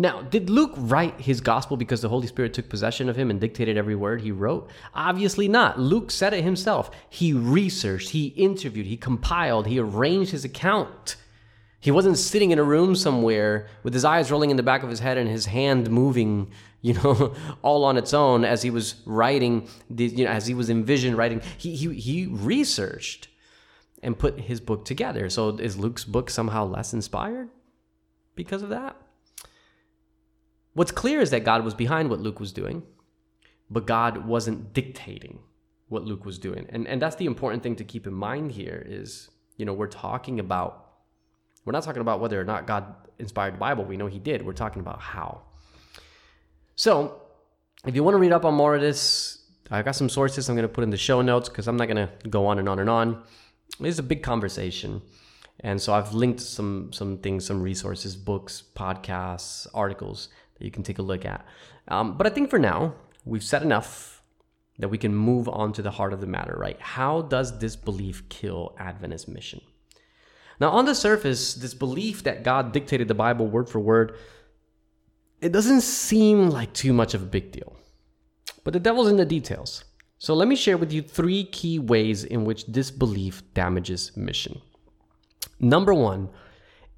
Now, 0.00 0.22
did 0.22 0.48
Luke 0.48 0.74
write 0.76 1.20
his 1.20 1.40
gospel 1.40 1.76
because 1.76 2.02
the 2.02 2.08
Holy 2.08 2.28
Spirit 2.28 2.54
took 2.54 2.68
possession 2.68 3.08
of 3.08 3.16
him 3.16 3.30
and 3.30 3.40
dictated 3.40 3.76
every 3.76 3.96
word 3.96 4.20
he 4.20 4.30
wrote? 4.30 4.70
Obviously 4.94 5.48
not. 5.48 5.80
Luke 5.80 6.12
said 6.12 6.32
it 6.32 6.44
himself. 6.44 6.90
He 7.10 7.32
researched, 7.32 8.10
he 8.10 8.28
interviewed, 8.28 8.86
he 8.86 8.96
compiled, 8.96 9.66
he 9.66 9.80
arranged 9.80 10.30
his 10.30 10.44
account. 10.44 11.16
He 11.80 11.90
wasn't 11.90 12.18
sitting 12.18 12.50
in 12.50 12.58
a 12.58 12.64
room 12.64 12.96
somewhere 12.96 13.68
with 13.82 13.94
his 13.94 14.04
eyes 14.04 14.30
rolling 14.30 14.50
in 14.50 14.56
the 14.56 14.62
back 14.62 14.82
of 14.82 14.90
his 14.90 15.00
head 15.00 15.16
and 15.16 15.28
his 15.28 15.46
hand 15.46 15.90
moving 15.90 16.50
you 16.80 16.94
know, 16.94 17.34
all 17.62 17.84
on 17.84 17.96
its 17.96 18.14
own 18.14 18.44
as 18.44 18.62
he 18.62 18.70
was 18.70 18.96
writing, 19.04 19.68
you 19.94 20.24
know, 20.24 20.30
as 20.30 20.46
he 20.46 20.54
was 20.54 20.70
envisioned 20.70 21.16
writing. 21.16 21.42
He, 21.56 21.74
he, 21.74 21.92
he 21.94 22.26
researched 22.26 23.28
and 24.02 24.18
put 24.18 24.40
his 24.40 24.60
book 24.60 24.84
together. 24.84 25.28
So 25.28 25.50
is 25.56 25.76
Luke's 25.76 26.04
book 26.04 26.30
somehow 26.30 26.64
less 26.64 26.92
inspired 26.92 27.48
because 28.34 28.62
of 28.62 28.68
that? 28.68 28.96
What's 30.74 30.92
clear 30.92 31.20
is 31.20 31.30
that 31.30 31.44
God 31.44 31.64
was 31.64 31.74
behind 31.74 32.08
what 32.08 32.20
Luke 32.20 32.38
was 32.38 32.52
doing, 32.52 32.84
but 33.68 33.86
God 33.86 34.26
wasn't 34.26 34.72
dictating 34.72 35.40
what 35.88 36.04
Luke 36.04 36.24
was 36.24 36.38
doing. 36.38 36.66
And, 36.68 36.86
and 36.86 37.02
that's 37.02 37.16
the 37.16 37.26
important 37.26 37.62
thing 37.62 37.74
to 37.76 37.84
keep 37.84 38.06
in 38.06 38.14
mind 38.14 38.52
here 38.52 38.86
is, 38.88 39.30
you 39.56 39.64
know, 39.64 39.72
we're 39.72 39.88
talking 39.88 40.38
about, 40.38 40.87
we're 41.64 41.72
not 41.72 41.82
talking 41.82 42.00
about 42.00 42.20
whether 42.20 42.40
or 42.40 42.44
not 42.44 42.66
God 42.66 42.94
inspired 43.18 43.54
the 43.54 43.58
Bible. 43.58 43.84
We 43.84 43.96
know 43.96 44.06
he 44.06 44.18
did. 44.18 44.44
We're 44.44 44.52
talking 44.52 44.80
about 44.80 45.00
how. 45.00 45.42
So, 46.76 47.22
if 47.84 47.94
you 47.94 48.02
want 48.02 48.14
to 48.14 48.18
read 48.18 48.32
up 48.32 48.44
on 48.44 48.54
more 48.54 48.74
of 48.74 48.80
this, 48.80 49.38
I've 49.70 49.84
got 49.84 49.94
some 49.96 50.08
sources 50.08 50.48
I'm 50.48 50.56
going 50.56 50.66
to 50.66 50.72
put 50.72 50.84
in 50.84 50.90
the 50.90 50.96
show 50.96 51.22
notes 51.22 51.48
because 51.48 51.68
I'm 51.68 51.76
not 51.76 51.88
going 51.88 52.08
to 52.08 52.28
go 52.28 52.46
on 52.46 52.58
and 52.58 52.68
on 52.68 52.78
and 52.78 52.88
on. 52.88 53.22
It's 53.80 53.98
a 53.98 54.02
big 54.02 54.22
conversation. 54.22 55.02
And 55.60 55.80
so 55.80 55.92
I've 55.92 56.14
linked 56.14 56.40
some 56.40 56.92
some 56.92 57.18
things, 57.18 57.44
some 57.44 57.60
resources, 57.60 58.16
books, 58.16 58.62
podcasts, 58.76 59.66
articles 59.74 60.28
that 60.58 60.64
you 60.64 60.70
can 60.70 60.82
take 60.82 60.98
a 60.98 61.02
look 61.02 61.24
at. 61.24 61.44
Um, 61.88 62.16
but 62.16 62.26
I 62.26 62.30
think 62.30 62.50
for 62.50 62.58
now, 62.58 62.94
we've 63.24 63.42
said 63.42 63.62
enough 63.62 64.22
that 64.78 64.88
we 64.88 64.98
can 64.98 65.14
move 65.14 65.48
on 65.48 65.72
to 65.72 65.82
the 65.82 65.90
heart 65.90 66.12
of 66.12 66.20
the 66.20 66.26
matter, 66.26 66.56
right? 66.56 66.80
How 66.80 67.22
does 67.22 67.58
this 67.58 67.74
belief 67.74 68.28
kill 68.28 68.76
Adventist 68.78 69.28
mission? 69.28 69.60
Now, 70.60 70.70
on 70.70 70.86
the 70.86 70.94
surface, 70.94 71.54
this 71.54 71.74
belief 71.74 72.24
that 72.24 72.42
God 72.42 72.72
dictated 72.72 73.08
the 73.08 73.14
Bible 73.14 73.46
word 73.46 73.68
for 73.68 73.78
word, 73.78 74.16
it 75.40 75.52
doesn't 75.52 75.82
seem 75.82 76.50
like 76.50 76.72
too 76.72 76.92
much 76.92 77.14
of 77.14 77.22
a 77.22 77.26
big 77.26 77.52
deal. 77.52 77.76
But 78.64 78.72
the 78.72 78.80
devil's 78.80 79.08
in 79.08 79.16
the 79.16 79.24
details. 79.24 79.84
So 80.18 80.34
let 80.34 80.48
me 80.48 80.56
share 80.56 80.76
with 80.76 80.92
you 80.92 81.00
three 81.00 81.44
key 81.44 81.78
ways 81.78 82.24
in 82.24 82.44
which 82.44 82.66
this 82.66 82.90
belief 82.90 83.42
damages 83.54 84.16
mission. 84.16 84.60
Number 85.60 85.94
one, 85.94 86.28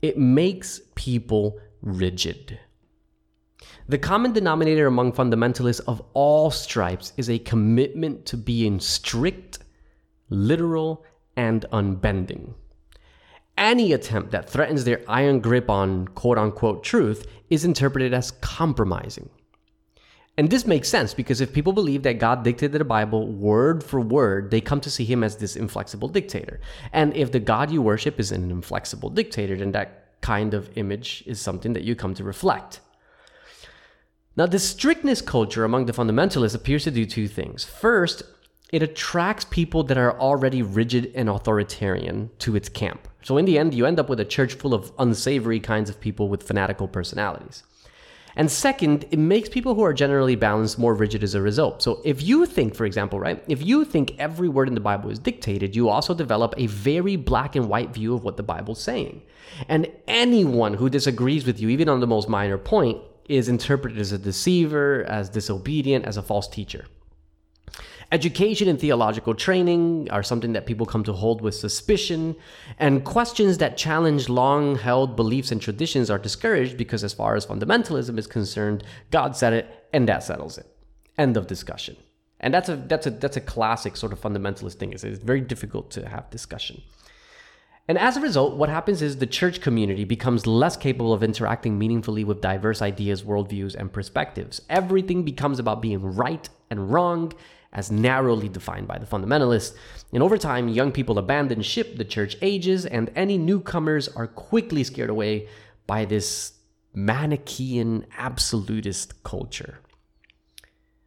it 0.01 0.17
makes 0.17 0.81
people 0.95 1.61
rigid. 1.83 2.59
The 3.89 3.99
common 3.99 4.33
denominator 4.33 4.87
among 4.87 5.13
fundamentalists 5.13 5.81
of 5.87 6.03
all 6.15 6.51
stripes 6.51 7.13
is 7.17 7.29
a 7.29 7.39
commitment 7.39 8.25
to 8.27 8.37
being 8.37 8.81
strict, 8.81 9.59
literal, 10.31 11.05
and 11.37 11.67
unbending. 11.73 12.55
Any 13.61 13.93
attempt 13.93 14.31
that 14.31 14.49
threatens 14.49 14.85
their 14.85 15.03
iron 15.07 15.41
grip 15.41 15.69
on 15.69 16.09
quote 16.09 16.39
unquote 16.39 16.83
truth 16.83 17.27
is 17.51 17.63
interpreted 17.63 18.15
as 18.15 18.31
compromising. 18.31 19.29
And 20.39 20.49
this 20.49 20.67
makes 20.67 20.89
sense 20.89 21.13
because 21.13 21.43
if 21.43 21.53
people 21.53 21.75
believe 21.75 22.03
that 22.05 22.19
God 22.19 22.43
dictated 22.43 22.81
the 22.81 22.87
Bible 22.87 23.27
word 23.27 23.85
for 23.85 24.01
word, 24.01 24.51
they 24.51 24.63
come 24.63 24.81
to 24.81 24.91
see 24.91 25.05
him 25.05 25.23
as 25.23 25.37
this 25.37 25.57
inflexible 25.57 26.09
dictator. 26.09 26.59
And 26.95 27.15
if 27.15 27.33
the 27.33 27.39
God 27.39 27.71
you 27.71 27.83
worship 27.83 28.19
is 28.19 28.33
an 28.33 28.51
inflexible 28.51 29.11
dictator, 29.11 29.55
then 29.59 29.73
that 29.73 30.21
kind 30.23 30.55
of 30.55 30.71
image 30.79 31.23
is 31.27 31.39
something 31.39 31.75
that 31.75 31.85
you 31.85 31.95
come 31.95 32.15
to 32.15 32.25
reflect. 32.25 32.81
Now, 34.37 34.47
the 34.47 34.59
strictness 34.59 35.21
culture 35.21 35.65
among 35.65 35.85
the 35.85 35.93
fundamentalists 35.93 36.55
appears 36.55 36.85
to 36.85 36.91
do 36.91 37.05
two 37.05 37.29
things. 37.29 37.65
First, 37.65 38.23
it 38.73 38.83
attracts 38.83 39.45
people 39.45 39.83
that 39.83 39.99
are 39.99 40.19
already 40.19 40.63
rigid 40.63 41.13
and 41.15 41.29
authoritarian 41.29 42.31
to 42.39 42.57
its 42.57 42.71
camp. 42.71 43.07
So, 43.23 43.37
in 43.37 43.45
the 43.45 43.59
end, 43.59 43.75
you 43.75 43.87
end 43.87 44.01
up 44.01 44.09
with 44.09 44.21
a 44.21 44.25
church 44.25 44.55
full 44.55 44.75
of 44.75 44.93
unsavory 44.99 45.61
kinds 45.61 45.91
of 45.91 46.01
people 46.01 46.29
with 46.29 46.43
fanatical 46.43 46.89
personalities. 46.89 47.65
And 48.37 48.51
second, 48.51 49.07
it 49.11 49.19
makes 49.19 49.49
people 49.49 49.75
who 49.75 49.83
are 49.83 49.93
generally 49.93 50.37
balanced 50.37 50.79
more 50.79 50.95
rigid 50.95 51.23
as 51.23 51.35
a 51.35 51.43
result. 51.43 51.83
So 51.83 52.01
if 52.05 52.23
you 52.23 52.47
think, 52.47 52.75
for 52.75 52.85
example, 52.85 53.19
right, 53.19 53.43
if 53.49 53.63
you 53.63 53.85
think 53.85 54.17
every 54.19 54.49
word 54.49 54.69
in 54.69 54.75
the 54.75 54.81
Bible 54.81 55.11
is 55.11 55.19
dictated, 55.19 55.75
you 55.75 55.89
also 55.89 56.15
develop 56.15 56.55
a 56.57 56.67
very 56.67 57.17
black 57.17 57.57
and 57.57 57.69
white 57.69 57.93
view 57.93 58.15
of 58.15 58.23
what 58.23 58.37
the 58.37 58.43
Bible's 58.43 58.81
saying. 58.81 59.23
And 59.69 59.91
anyone 60.07 60.75
who 60.75 60.89
disagrees 60.89 61.45
with 61.45 61.61
you, 61.61 61.69
even 61.69 61.89
on 61.89 62.01
the 62.01 62.07
most 62.07 62.29
minor 62.29 62.59
point, 62.59 62.99
is 63.29 63.49
interpreted 63.49 63.99
as 63.99 64.13
a 64.13 64.19
deceiver, 64.19 65.05
as 65.05 65.29
disobedient, 65.29 66.05
as 66.05 66.17
a 66.17 66.23
false 66.23 66.49
teacher. 66.49 66.87
Education 68.13 68.67
and 68.67 68.81
theological 68.81 69.35
training 69.35 70.09
are 70.11 70.23
something 70.23 70.53
that 70.55 70.67
people 70.67 70.85
come 70.85 71.05
to 71.05 71.13
hold 71.13 71.41
with 71.41 71.55
suspicion, 71.55 72.35
and 72.79 73.05
questions 73.05 73.59
that 73.59 73.77
challenge 73.77 74.29
long 74.29 74.75
held 74.75 75.15
beliefs 75.15 75.53
and 75.53 75.63
traditions 75.63 76.11
are 76.11 76.19
discouraged 76.19 76.77
because, 76.77 77.05
as 77.05 77.15
far 77.15 77.37
as 77.37 77.47
fundamentalism 77.47 78.19
is 78.19 78.27
concerned, 78.27 78.83
God 79.13 79.37
said 79.37 79.53
it 79.53 79.87
and 79.93 80.09
that 80.09 80.25
settles 80.25 80.59
it. 80.59 80.67
End 81.19 81.37
of 81.37 81.47
discussion. 81.47 81.97
And 82.41 82.53
that's 82.53 82.69
a 82.69 82.77
that's 82.77 83.07
a 83.07 83.11
that's 83.11 83.37
a 83.37 83.41
classic 83.41 83.97
sort 83.97 84.13
of 84.13 84.21
fundamentalist 84.21 84.75
thing. 84.75 84.93
It's 84.93 85.05
very 85.05 85.41
difficult 85.41 85.91
to 85.93 86.09
have 86.09 86.31
discussion. 86.31 86.83
And 87.87 87.99
as 87.99 88.17
a 88.17 88.21
result, 88.21 88.57
what 88.57 88.69
happens 88.69 89.03
is 89.03 89.17
the 89.17 89.27
church 89.27 89.61
community 89.61 90.05
becomes 90.05 90.47
less 90.47 90.77
capable 90.77 91.13
of 91.13 91.23
interacting 91.23 91.79
meaningfully 91.79 92.25
with 92.25 92.41
diverse 92.41 92.83
ideas, 92.83 93.23
worldviews, 93.23 93.75
and 93.75 93.93
perspectives. 93.93 94.63
Everything 94.71 95.23
becomes 95.23 95.59
about 95.59 95.83
being 95.83 96.01
right 96.15 96.49
and 96.71 96.93
wrong 96.93 97.33
as 97.73 97.91
narrowly 97.91 98.49
defined 98.49 98.89
by 98.89 98.99
the 98.99 99.07
fundamentalists. 99.07 99.75
And 100.13 100.23
over 100.23 100.37
time, 100.37 100.69
young 100.69 100.91
people 100.91 101.19
abandon 101.19 101.63
ship, 101.63 101.97
the 101.97 102.05
church 102.05 102.37
ages, 102.43 102.85
and 102.85 103.11
any 103.15 103.39
newcomers 103.39 104.09
are 104.09 104.27
quickly 104.27 104.83
scared 104.83 105.11
away 105.11 105.49
by 105.87 106.05
this 106.05 106.55
Manichaean 106.93 108.07
absolutist 108.19 109.23
culture. 109.23 109.79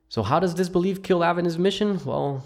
So, 0.08 0.24
how 0.24 0.40
does 0.40 0.56
this 0.56 0.70
belief 0.70 1.04
kill 1.04 1.24
Adventist 1.24 1.60
mission? 1.60 2.00
Well, 2.06 2.44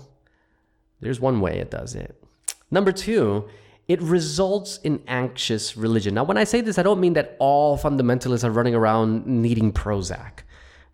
there's 0.99 1.19
one 1.19 1.39
way 1.39 1.59
it 1.59 1.69
does 1.69 1.93
it. 1.93 2.23
Number 2.71 2.91
two, 2.91 3.47
it 3.87 4.01
results 4.01 4.79
in 4.83 5.01
anxious 5.07 5.77
religion. 5.77 6.15
Now, 6.15 6.23
when 6.23 6.37
I 6.37 6.43
say 6.43 6.61
this, 6.61 6.77
I 6.77 6.83
don't 6.83 6.99
mean 6.99 7.13
that 7.13 7.35
all 7.39 7.77
fundamentalists 7.77 8.43
are 8.43 8.51
running 8.51 8.73
around 8.73 9.27
needing 9.27 9.71
Prozac 9.71 10.39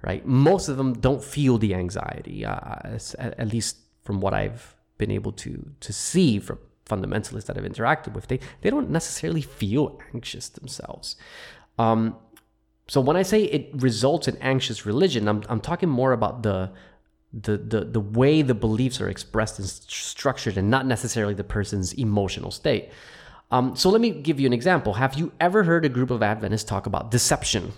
right? 0.03 0.25
Most 0.25 0.67
of 0.67 0.77
them 0.77 0.93
don't 0.93 1.23
feel 1.23 1.57
the 1.57 1.73
anxiety, 1.73 2.45
uh, 2.45 2.97
at 3.17 3.47
least 3.47 3.77
from 4.03 4.19
what 4.19 4.33
I've 4.33 4.75
been 4.97 5.11
able 5.11 5.31
to 5.31 5.71
to 5.79 5.93
see 5.93 6.39
from 6.39 6.59
fundamentalists 6.85 7.45
that 7.45 7.57
I've 7.57 7.63
interacted 7.63 8.13
with. 8.13 8.27
They 8.27 8.39
they 8.61 8.69
don't 8.69 8.89
necessarily 8.89 9.41
feel 9.41 9.99
anxious 10.13 10.49
themselves. 10.49 11.15
Um, 11.79 12.17
so 12.87 12.99
when 13.01 13.15
I 13.15 13.23
say 13.23 13.43
it 13.43 13.69
results 13.73 14.27
in 14.27 14.37
anxious 14.37 14.85
religion, 14.85 15.27
I'm 15.27 15.43
I'm 15.49 15.61
talking 15.61 15.89
more 15.89 16.11
about 16.11 16.43
the 16.43 16.71
the, 17.33 17.57
the, 17.57 17.83
the 17.85 17.99
way 17.99 18.43
the 18.43 18.53
beliefs 18.53 19.01
are 19.01 19.09
expressed 19.09 19.57
and 19.57 19.67
structured 19.67 20.55
and 20.55 20.69
not 20.69 20.85
necessarily 20.85 21.33
the 21.33 21.43
person's 21.43 21.91
emotional 21.93 22.51
state. 22.51 22.91
Um, 23.49 23.75
so 23.75 23.89
let 23.89 24.01
me 24.01 24.11
give 24.11 24.39
you 24.39 24.45
an 24.45 24.53
example. 24.53 24.93
Have 24.93 25.15
you 25.15 25.31
ever 25.39 25.63
heard 25.63 25.83
a 25.83 25.89
group 25.89 26.11
of 26.11 26.21
Adventists 26.21 26.63
talk 26.63 26.85
about 26.85 27.09
deception? 27.09 27.73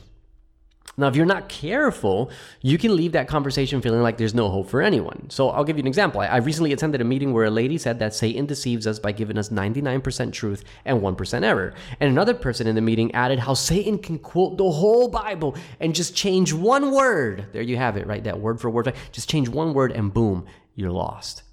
Now, 0.97 1.08
if 1.08 1.15
you're 1.15 1.25
not 1.25 1.49
careful, 1.49 2.31
you 2.62 2.77
can 2.77 2.95
leave 2.95 3.12
that 3.12 3.27
conversation 3.27 3.81
feeling 3.81 4.01
like 4.01 4.17
there's 4.17 4.34
no 4.34 4.49
hope 4.49 4.69
for 4.69 4.81
anyone. 4.81 5.29
So, 5.29 5.49
I'll 5.49 5.65
give 5.65 5.77
you 5.77 5.84
an 5.84 5.88
example. 5.88 6.21
I, 6.21 6.38
recently 6.38 6.71
attended 6.71 7.01
a 7.01 7.03
meeting 7.03 7.34
where 7.34 7.45
a 7.45 7.49
lady 7.49 7.77
said 7.77 7.99
that 7.99 8.13
Satan 8.13 8.45
deceives 8.45 8.88
us 8.88 8.99
by 8.99 9.12
giving 9.12 9.38
us 9.38 9.49
99% 9.49 10.31
truth 10.31 10.63
and 10.86 11.01
1% 11.01 11.43
error. 11.43 11.73
And 11.99 12.10
another 12.10 12.34
person 12.34 12.67
in 12.67 12.75
the 12.75 12.81
meeting 12.81 13.13
added 13.13 13.39
how 13.39 13.55
Satan 13.55 13.97
can 13.97 14.19
quote 14.19 14.58
the 14.58 14.71
whole 14.71 15.10
Bible 15.10 15.55
and 15.79 15.93
just 15.93 16.15
change 16.15 16.53
one 16.53 16.91
word. 16.91 17.47
There 17.51 17.62
you 17.62 17.77
have 17.77 17.97
it, 17.97 18.08
right? 18.08 18.23
That 18.23 18.39
word 18.39 18.62
for 18.62 18.69
word. 18.69 18.93
Just 19.12 19.29
change 19.29 19.49
one 19.49 19.73
word 19.73 19.91
and 19.91 20.13
boom, 20.13 20.45
you're 20.75 20.91
lost. 20.91 21.43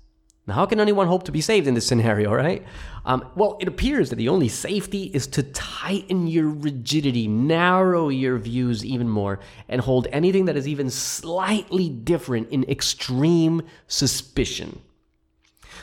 Now, 0.47 0.55
how 0.55 0.67
can 0.67 0.81
anyone 0.81 1.07
hope 1.07 1.23
to 1.25 1.33
be 1.33 1.41
saved 1.41 1.69
in 1.69 1.75
this 1.75 1.87
scenario, 1.87 2.33
right? 2.35 2.65
Um, 3.05 3.25
well, 3.37 3.57
it 3.61 3.69
appears 3.69 4.11
that 4.11 4.17
the 4.17 4.29
only 4.29 4.49
safety 4.49 5.05
is 5.15 5.29
to 5.29 5.45
tighten 5.45 6.27
your 6.27 6.49
rigidity, 6.49 7.29
narrow 7.29 8.09
your 8.09 8.39
views 8.39 8.85
even 8.85 9.09
more, 9.09 9.39
and 9.69 9.81
hold 9.81 10.09
anything 10.11 10.47
that 10.47 10.57
is 10.57 10.67
even 10.67 10.91
slightly 10.91 11.89
different 11.89 12.51
in 12.51 12.65
extreme 12.65 13.63
suspicion. 13.87 14.81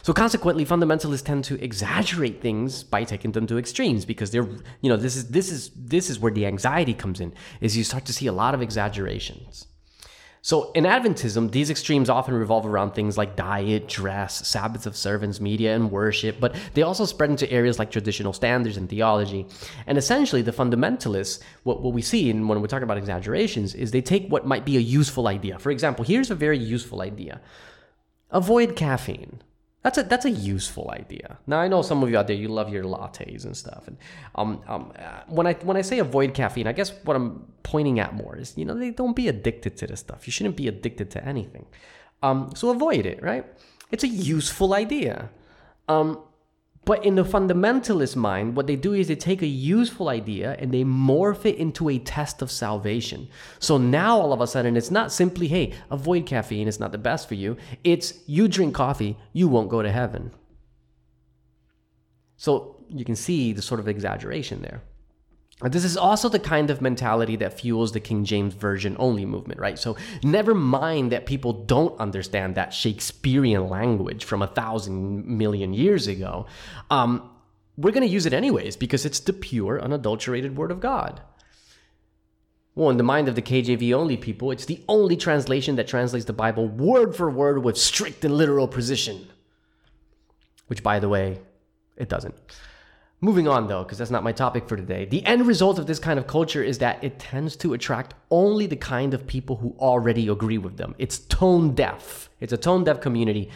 So 0.02 0.12
consequently, 0.12 0.66
fundamentalists 0.66 1.24
tend 1.24 1.46
to 1.46 1.62
exaggerate 1.64 2.42
things 2.42 2.84
by 2.84 3.06
taking 3.06 3.32
them 3.32 3.48
to 3.48 3.58
extremes 3.58 4.04
because 4.04 4.32
they're, 4.32 4.48
you 4.82 4.90
know, 4.90 4.98
this 4.98 5.16
is 5.16 5.30
this 5.30 5.52
is 5.52 5.72
this 5.76 6.10
is 6.10 6.20
where 6.20 6.32
the 6.32 6.46
anxiety 6.46 6.94
comes 6.94 7.20
in. 7.20 7.34
Is 7.62 7.78
you 7.78 7.84
start 7.86 8.06
to 8.06 8.14
see 8.14 8.28
a 8.28 8.34
lot 8.34 8.54
of 8.54 8.62
exaggerations. 8.62 9.68
So 10.42 10.72
in 10.72 10.86
Adventism, 10.86 11.52
these 11.52 11.70
extremes 11.70 12.10
often 12.10 12.34
revolve 12.34 12.66
around 12.66 12.92
things 12.92 13.18
like 13.18 13.36
diet, 13.36 13.90
dress, 13.90 14.48
Sabbath 14.48 14.86
observance, 14.86 15.42
media, 15.42 15.76
and 15.76 15.92
worship, 15.92 16.40
but 16.40 16.56
they 16.74 16.82
also 16.82 17.06
spread 17.06 17.30
into 17.30 17.52
areas 17.52 17.78
like 17.78 17.92
traditional 17.92 18.32
standards 18.32 18.78
and 18.78 18.90
theology. 18.90 19.46
And 19.86 19.98
essentially, 19.98 20.42
the 20.42 20.54
fundamentalists, 20.54 21.42
what, 21.64 21.82
what 21.82 21.94
we 21.94 22.02
see 22.02 22.30
in, 22.30 22.48
when 22.48 22.62
we 22.62 22.68
talk 22.70 22.84
about 22.84 22.98
exaggerations, 22.98 23.76
is 23.76 23.92
they 23.92 24.02
take 24.02 24.28
what 24.30 24.46
might 24.46 24.64
be 24.64 24.78
a 24.78 24.82
useful 24.82 25.28
idea. 25.28 25.60
For 25.60 25.72
example, 25.72 26.06
here's 26.06 26.32
a 26.32 26.36
very 26.36 26.58
useful 26.58 27.02
idea 27.02 27.42
avoid 28.32 28.76
caffeine. 28.76 29.42
That's 29.82 29.98
a 29.98 30.04
that's 30.04 30.26
a 30.26 30.30
useful 30.30 30.92
idea. 30.92 31.38
Now 31.48 31.60
I 31.60 31.70
know 31.70 31.82
some 31.82 32.04
of 32.04 32.10
you 32.10 32.18
out 32.18 32.28
there 32.28 32.36
you 32.36 32.50
love 32.50 32.70
your 32.72 32.84
lattes 32.84 33.46
and 33.46 33.56
stuff, 33.56 33.88
and 33.88 33.98
um, 34.36 34.62
um 34.68 34.92
uh, 35.00 35.22
when 35.28 35.48
I 35.48 35.54
when 35.54 35.78
I 35.78 35.82
say 35.82 36.00
avoid 36.00 36.34
caffeine, 36.34 36.68
I 36.68 36.74
guess 36.74 36.92
what 37.06 37.16
I'm 37.16 37.48
pointing 37.64 38.00
at 38.00 38.14
more 38.14 38.36
is 38.36 38.58
you 38.58 38.66
know 38.66 38.74
they 38.74 38.92
don't 38.92 39.16
be 39.16 39.30
addicted 39.30 39.78
to 39.78 39.88
this 39.88 40.02
stuff. 40.02 40.28
You 40.28 40.32
shouldn't 40.32 40.58
be 40.58 40.68
addicted 40.68 41.10
to 41.12 41.26
anything, 41.26 41.66
um, 42.22 42.52
so 42.56 42.72
avoid 42.72 43.06
it. 43.06 43.24
Right? 43.24 43.46
It's 43.90 44.04
a 44.04 44.08
useful 44.08 44.74
idea. 44.74 45.30
Um, 45.88 46.20
but 46.86 47.06
in 47.06 47.16
the 47.16 47.24
fundamentalist 47.24 48.16
mind, 48.16 48.56
what 48.56 48.66
they 48.66 48.76
do 48.76 48.94
is 48.94 49.08
they 49.08 49.16
take 49.16 49.42
a 49.42 49.48
useful 49.48 50.10
idea 50.10 50.56
and 50.60 50.74
they 50.74 50.84
morph 50.84 51.46
it 51.46 51.58
into 51.58 51.90
a 51.90 52.00
test 52.00 52.42
of 52.42 52.50
salvation. 52.50 53.28
So 53.60 53.78
now 53.78 54.18
all 54.18 54.34
of 54.34 54.42
a 54.42 54.48
sudden, 54.48 54.76
it's 54.76 54.90
not 54.90 55.12
simply, 55.12 55.48
hey, 55.48 55.74
avoid 55.92 56.26
caffeine, 56.26 56.68
it's 56.68 56.80
not 56.80 56.92
the 56.92 56.98
best 56.98 57.28
for 57.28 57.36
you. 57.36 57.58
It's 57.84 58.14
you 58.26 58.48
drink 58.48 58.74
coffee, 58.74 59.18
you 59.34 59.48
won't 59.48 59.70
go 59.70 59.82
to 59.82 59.92
heaven. 59.92 60.32
So 62.38 62.78
you 62.90 63.06
can 63.06 63.16
see 63.16 63.54
the 63.54 63.62
sort 63.62 63.80
of 63.80 63.88
exaggeration 63.88 64.62
there. 64.62 64.82
This 65.62 65.84
is 65.84 65.98
also 65.98 66.30
the 66.30 66.40
kind 66.40 66.70
of 66.70 66.82
mentality 66.82 67.36
that 67.38 67.60
fuels 67.60 67.92
the 67.92 68.00
King 68.00 68.24
James 68.24 68.54
Version 68.54 68.96
only 68.98 69.26
movement, 69.26 69.60
right? 69.60 69.78
So, 69.78 69.98
never 70.24 70.56
mind 70.56 71.12
that 71.12 71.26
people 71.26 71.52
don't 71.52 72.00
understand 72.00 72.56
that 72.56 72.74
Shakespearean 72.74 73.68
language 73.68 74.24
from 74.24 74.42
a 74.42 74.48
thousand 74.48 75.26
million 75.26 75.74
years 75.74 76.08
ago. 76.08 76.46
Um, 76.90 77.30
we're 77.78 77.92
going 77.92 78.08
to 78.08 78.14
use 78.14 78.26
it 78.26 78.34
anyways 78.34 78.78
because 78.78 79.06
it's 79.06 79.20
the 79.20 79.34
pure, 79.34 79.82
unadulterated 79.82 80.56
Word 80.56 80.72
of 80.72 80.80
God. 80.80 81.22
Well, 82.76 82.90
in 82.90 82.98
the 82.98 83.04
mind 83.04 83.28
of 83.28 83.36
the 83.36 83.42
KJV 83.42 83.94
only 83.94 84.16
people, 84.16 84.52
it's 84.52 84.64
the 84.66 84.82
only 84.88 85.18
translation 85.18 85.76
that 85.76 85.88
translates 85.90 86.26
the 86.26 86.34
Bible 86.34 86.70
word 86.70 87.14
for 87.14 87.30
word 87.30 87.62
with 87.62 87.78
strict 87.78 88.24
and 88.24 88.34
literal 88.34 88.70
precision. 88.70 89.28
Which, 90.68 90.84
by 90.84 91.00
the 91.00 91.10
way, 91.10 91.40
it 91.98 92.08
doesn't. 92.08 92.36
Moving 93.22 93.50
on 93.50 93.68
though, 93.68 93.84
because 93.84 93.98
that's 93.98 94.12
not 94.12 94.24
my 94.24 94.32
topic 94.32 94.68
for 94.70 94.78
today. 94.78 95.06
The 95.06 95.26
end 95.26 95.46
result 95.46 95.78
of 95.78 95.88
this 95.88 96.00
kind 96.00 96.18
of 96.18 96.26
culture 96.26 96.64
is 96.64 96.78
that 96.78 97.04
it 97.04 97.20
tends 97.20 97.58
to 97.58 97.74
attract 97.74 98.14
only 98.32 98.66
the 98.66 98.78
kind 98.78 99.14
of 99.14 99.28
people 99.28 99.58
who 99.58 99.76
already 99.78 100.30
agree 100.30 100.58
with 100.58 100.78
them. 100.78 100.96
It's 100.98 101.20
tone 101.20 101.76
deaf. 101.76 102.30
It's 102.40 102.54
a 102.54 102.58
tone 102.58 102.86
deaf 102.86 103.02
community 103.02 103.50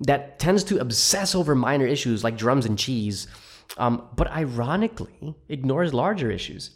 that 0.00 0.38
tends 0.38 0.62
to 0.64 0.78
obsess 0.78 1.34
over 1.34 1.56
minor 1.56 1.86
issues 1.86 2.22
like 2.22 2.36
drums 2.36 2.64
and 2.64 2.78
cheese, 2.78 3.26
um, 3.76 4.06
but 4.14 4.30
ironically 4.30 5.34
ignores 5.48 5.92
larger 5.92 6.30
issues 6.30 6.70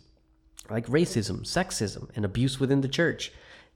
like 0.69 0.87
racism, 0.87 1.43
sexism, 1.43 2.09
and 2.17 2.25
abuse 2.25 2.59
within 2.59 2.81
the 2.81 2.89
church. 2.89 3.33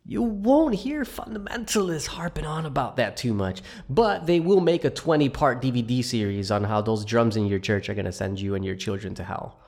You 0.08 0.22
won't 0.22 0.76
hear 0.76 1.02
fundamentalists 1.02 2.06
harping 2.06 2.46
on 2.46 2.64
about 2.64 2.96
that 2.96 3.16
too 3.16 3.34
much, 3.34 3.62
but 3.90 4.24
they 4.24 4.38
will 4.38 4.60
make 4.60 4.84
a 4.84 4.90
20 4.90 5.28
part 5.30 5.60
DVD 5.60 6.04
series 6.04 6.52
on 6.52 6.62
how 6.62 6.80
those 6.80 7.04
drums 7.04 7.36
in 7.36 7.46
your 7.46 7.58
church 7.58 7.88
are 7.88 7.94
going 7.94 8.04
to 8.04 8.12
send 8.12 8.40
you 8.40 8.54
and 8.54 8.64
your 8.64 8.76
children 8.76 9.16
to 9.16 9.24
hell. 9.24 9.58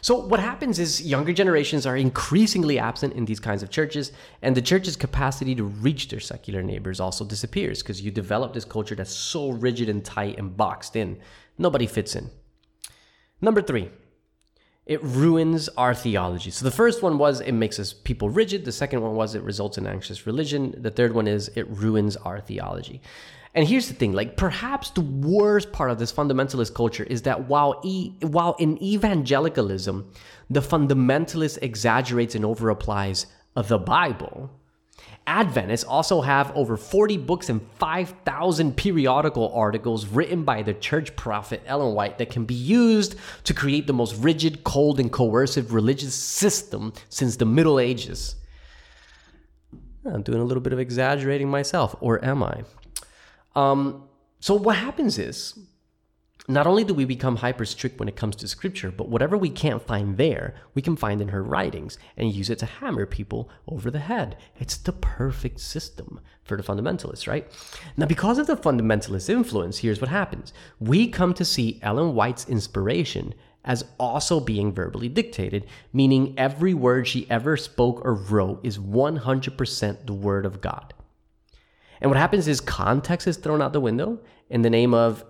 So, 0.00 0.16
what 0.16 0.40
happens 0.40 0.80
is 0.80 1.06
younger 1.06 1.32
generations 1.32 1.86
are 1.86 1.96
increasingly 1.96 2.80
absent 2.80 3.12
in 3.12 3.24
these 3.24 3.38
kinds 3.38 3.62
of 3.62 3.70
churches, 3.70 4.10
and 4.40 4.56
the 4.56 4.62
church's 4.62 4.96
capacity 4.96 5.54
to 5.54 5.62
reach 5.62 6.08
their 6.08 6.18
secular 6.18 6.62
neighbors 6.62 6.98
also 6.98 7.24
disappears 7.24 7.82
because 7.82 8.00
you 8.00 8.10
develop 8.10 8.54
this 8.54 8.64
culture 8.64 8.96
that's 8.96 9.14
so 9.14 9.50
rigid 9.50 9.88
and 9.88 10.04
tight 10.04 10.38
and 10.38 10.56
boxed 10.56 10.96
in. 10.96 11.20
Nobody 11.56 11.86
fits 11.86 12.16
in. 12.16 12.30
Number 13.40 13.62
three, 13.62 13.90
it 14.86 15.02
ruins 15.02 15.68
our 15.76 15.94
theology. 15.94 16.50
So 16.50 16.64
the 16.64 16.70
first 16.70 17.02
one 17.02 17.16
was 17.16 17.40
it 17.40 17.52
makes 17.52 17.78
us 17.78 17.92
people 17.92 18.28
rigid. 18.28 18.64
The 18.64 18.72
second 18.72 19.00
one 19.00 19.14
was 19.14 19.34
it 19.34 19.42
results 19.42 19.78
in 19.78 19.86
anxious 19.86 20.26
religion. 20.26 20.74
The 20.76 20.90
third 20.90 21.14
one 21.14 21.28
is 21.28 21.50
it 21.54 21.68
ruins 21.70 22.16
our 22.16 22.40
theology. 22.40 23.00
And 23.54 23.68
here's 23.68 23.86
the 23.86 23.94
thing, 23.94 24.12
like 24.12 24.36
perhaps 24.36 24.90
the 24.90 25.02
worst 25.02 25.72
part 25.72 25.90
of 25.90 25.98
this 25.98 26.12
fundamentalist 26.12 26.74
culture 26.74 27.04
is 27.04 27.22
that 27.22 27.48
while 27.48 27.80
e- 27.84 28.12
while 28.22 28.56
in 28.58 28.82
evangelicalism 28.82 30.10
the 30.48 30.60
fundamentalist 30.60 31.58
exaggerates 31.60 32.34
and 32.34 32.44
overapplies 32.44 33.26
the 33.54 33.78
Bible, 33.78 34.50
Adventists 35.26 35.84
also 35.84 36.20
have 36.20 36.50
over 36.56 36.76
40 36.76 37.16
books 37.18 37.48
and 37.48 37.62
5,000 37.78 38.76
periodical 38.76 39.52
articles 39.54 40.06
written 40.06 40.42
by 40.42 40.62
the 40.62 40.74
church 40.74 41.14
prophet 41.14 41.62
Ellen 41.64 41.94
White 41.94 42.18
that 42.18 42.30
can 42.30 42.44
be 42.44 42.54
used 42.54 43.14
to 43.44 43.54
create 43.54 43.86
the 43.86 43.92
most 43.92 44.16
rigid, 44.16 44.64
cold, 44.64 44.98
and 44.98 45.12
coercive 45.12 45.72
religious 45.72 46.14
system 46.14 46.92
since 47.08 47.36
the 47.36 47.44
Middle 47.44 47.78
Ages. 47.78 48.36
I'm 50.04 50.22
doing 50.22 50.40
a 50.40 50.44
little 50.44 50.60
bit 50.60 50.72
of 50.72 50.80
exaggerating 50.80 51.48
myself, 51.48 51.94
or 52.00 52.24
am 52.24 52.42
I? 52.42 52.64
Um, 53.54 54.08
so, 54.40 54.54
what 54.54 54.76
happens 54.76 55.18
is 55.18 55.56
not 56.48 56.66
only 56.66 56.82
do 56.82 56.92
we 56.92 57.04
become 57.04 57.36
hyper 57.36 57.64
strict 57.64 58.00
when 58.00 58.08
it 58.08 58.16
comes 58.16 58.34
to 58.36 58.48
scripture, 58.48 58.90
but 58.90 59.08
whatever 59.08 59.36
we 59.38 59.48
can't 59.48 59.86
find 59.86 60.16
there, 60.16 60.54
we 60.74 60.82
can 60.82 60.96
find 60.96 61.20
in 61.20 61.28
her 61.28 61.42
writings 61.42 61.98
and 62.16 62.32
use 62.32 62.50
it 62.50 62.58
to 62.58 62.66
hammer 62.66 63.06
people 63.06 63.48
over 63.68 63.90
the 63.90 64.00
head. 64.00 64.36
It's 64.58 64.76
the 64.76 64.92
perfect 64.92 65.60
system 65.60 66.20
for 66.42 66.56
the 66.56 66.62
fundamentalists, 66.64 67.28
right? 67.28 67.46
Now, 67.96 68.06
because 68.06 68.38
of 68.38 68.48
the 68.48 68.56
fundamentalist 68.56 69.30
influence, 69.30 69.78
here's 69.78 70.00
what 70.00 70.10
happens. 70.10 70.52
We 70.80 71.08
come 71.08 71.32
to 71.34 71.44
see 71.44 71.78
Ellen 71.80 72.14
White's 72.14 72.48
inspiration 72.48 73.34
as 73.64 73.84
also 74.00 74.40
being 74.40 74.72
verbally 74.72 75.08
dictated, 75.08 75.66
meaning 75.92 76.34
every 76.36 76.74
word 76.74 77.06
she 77.06 77.30
ever 77.30 77.56
spoke 77.56 78.04
or 78.04 78.14
wrote 78.14 78.58
is 78.64 78.78
100% 78.78 80.06
the 80.06 80.12
word 80.12 80.44
of 80.44 80.60
God. 80.60 80.92
And 82.00 82.10
what 82.10 82.18
happens 82.18 82.48
is 82.48 82.60
context 82.60 83.28
is 83.28 83.36
thrown 83.36 83.62
out 83.62 83.72
the 83.72 83.80
window 83.80 84.18
in 84.50 84.62
the 84.62 84.70
name 84.70 84.92
of 84.92 85.24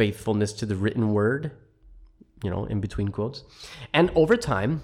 faithfulness 0.00 0.54
to 0.54 0.64
the 0.64 0.76
written 0.82 1.12
word, 1.12 1.50
you 2.42 2.48
know, 2.48 2.64
in 2.64 2.80
between 2.80 3.08
quotes. 3.08 3.44
And 3.92 4.10
over 4.14 4.34
time, 4.34 4.80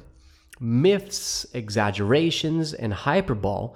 myths, 0.61 1.47
exaggerations, 1.55 2.75
and 2.75 2.93
hyperbole 2.93 3.71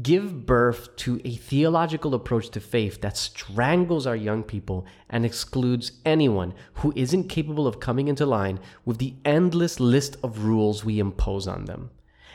give 0.00 0.46
birth 0.46 0.94
to 0.94 1.20
a 1.24 1.34
theological 1.34 2.14
approach 2.14 2.50
to 2.50 2.60
faith 2.60 3.00
that 3.00 3.16
strangles 3.16 4.06
our 4.06 4.14
young 4.14 4.44
people 4.44 4.86
and 5.10 5.24
excludes 5.24 5.90
anyone 6.04 6.54
who 6.74 6.92
isn't 6.94 7.28
capable 7.28 7.66
of 7.66 7.80
coming 7.80 8.06
into 8.06 8.24
line 8.24 8.60
with 8.84 8.98
the 8.98 9.14
endless 9.24 9.80
list 9.80 10.16
of 10.22 10.44
rules 10.44 10.84
we 10.84 11.00
impose 11.00 11.48
on 11.48 11.64
them. 11.64 11.90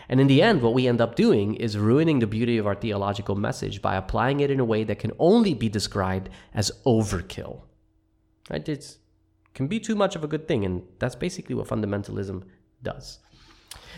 And 0.09 0.19
in 0.19 0.27
the 0.27 0.41
end, 0.41 0.61
what 0.61 0.73
we 0.73 0.89
end 0.89 0.99
up 0.99 1.15
doing 1.15 1.55
is 1.55 1.77
ruining 1.77 2.19
the 2.19 2.27
beauty 2.27 2.57
of 2.57 2.67
our 2.67 2.75
theological 2.75 3.35
message 3.35 3.81
by 3.81 3.95
applying 3.95 4.41
it 4.41 4.51
in 4.51 4.59
a 4.59 4.65
way 4.65 4.83
that 4.83 4.99
can 4.99 5.13
only 5.19 5.53
be 5.53 5.69
described 5.69 6.27
as 6.53 6.69
overkill. 6.85 7.61
Right? 8.51 8.67
It 8.67 8.97
can 9.53 9.67
be 9.67 9.79
too 9.79 9.95
much 9.95 10.15
of 10.15 10.23
a 10.23 10.27
good 10.27 10.47
thing, 10.47 10.65
and 10.65 10.83
that's 10.99 11.15
basically 11.15 11.55
what 11.55 11.67
fundamentalism 11.67 12.43
does. 12.83 13.19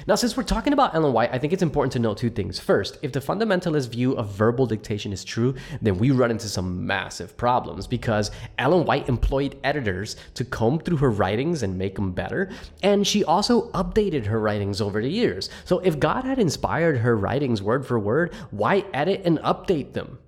Now, 0.08 0.16
since 0.16 0.36
we're 0.36 0.44
talking 0.44 0.74
about 0.74 0.94
Ellen 0.94 1.14
White, 1.14 1.34
I 1.34 1.40
think 1.40 1.54
it's 1.54 1.64
important 1.64 1.94
to 1.94 2.00
note 2.00 2.18
two 2.18 2.30
things. 2.30 2.60
First, 2.60 2.98
if 3.02 3.12
the 3.12 3.20
fundamentalist 3.20 3.90
view 3.90 4.14
of 4.14 4.30
verbal 4.30 4.66
dictation 4.66 5.12
is 5.12 5.24
true, 5.24 5.56
then 5.82 5.98
we 5.98 6.12
run 6.12 6.32
into 6.32 6.48
some 6.48 6.86
massive 6.86 7.38
problems 7.38 7.88
because 7.88 8.32
Ellen 8.58 8.86
White 8.86 9.10
employed 9.10 9.58
editors 9.64 10.16
to 10.36 10.46
comb 10.46 10.80
through 10.80 10.98
her 10.98 11.10
writings 11.10 11.64
and 11.64 11.78
make 11.78 11.96
them 11.96 12.12
better, 12.12 12.52
and 12.82 13.06
she 13.06 13.24
also 13.24 13.72
updated 13.72 14.26
her 14.26 14.40
writings 14.40 14.82
over 14.82 15.02
the 15.02 15.10
years. 15.10 15.50
So, 15.66 15.80
if 15.80 16.00
God 16.00 16.24
had 16.24 16.40
inspired 16.40 16.98
her 16.98 17.16
writings 17.16 17.62
word 17.62 17.86
for 17.86 17.98
word, 18.00 18.34
why 18.52 18.86
edit 18.94 19.22
and 19.26 19.40
update 19.40 19.94
them? 19.94 20.20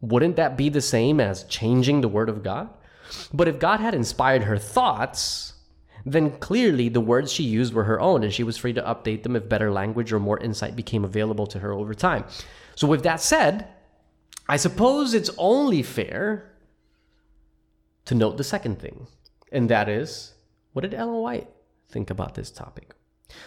Wouldn't 0.00 0.36
that 0.36 0.56
be 0.56 0.68
the 0.68 0.80
same 0.80 1.20
as 1.20 1.44
changing 1.44 2.00
the 2.00 2.08
word 2.08 2.28
of 2.28 2.42
God? 2.42 2.70
But 3.32 3.48
if 3.48 3.58
God 3.58 3.80
had 3.80 3.94
inspired 3.94 4.44
her 4.44 4.58
thoughts, 4.58 5.52
then 6.04 6.38
clearly 6.38 6.88
the 6.88 7.00
words 7.00 7.32
she 7.32 7.44
used 7.44 7.74
were 7.74 7.84
her 7.84 8.00
own 8.00 8.22
and 8.24 8.32
she 8.32 8.42
was 8.42 8.56
free 8.56 8.72
to 8.72 8.82
update 8.82 9.22
them 9.22 9.36
if 9.36 9.48
better 9.48 9.70
language 9.70 10.12
or 10.12 10.18
more 10.18 10.38
insight 10.40 10.76
became 10.76 11.04
available 11.04 11.46
to 11.46 11.60
her 11.60 11.72
over 11.72 11.94
time. 11.94 12.24
So, 12.74 12.86
with 12.86 13.02
that 13.04 13.20
said, 13.20 13.68
I 14.48 14.56
suppose 14.56 15.14
it's 15.14 15.30
only 15.38 15.82
fair 15.82 16.52
to 18.06 18.14
note 18.14 18.36
the 18.36 18.44
second 18.44 18.80
thing, 18.80 19.06
and 19.52 19.68
that 19.68 19.88
is 19.88 20.34
what 20.72 20.82
did 20.82 20.94
Ellen 20.94 21.20
White 21.20 21.48
think 21.88 22.10
about 22.10 22.34
this 22.34 22.50
topic? 22.50 22.94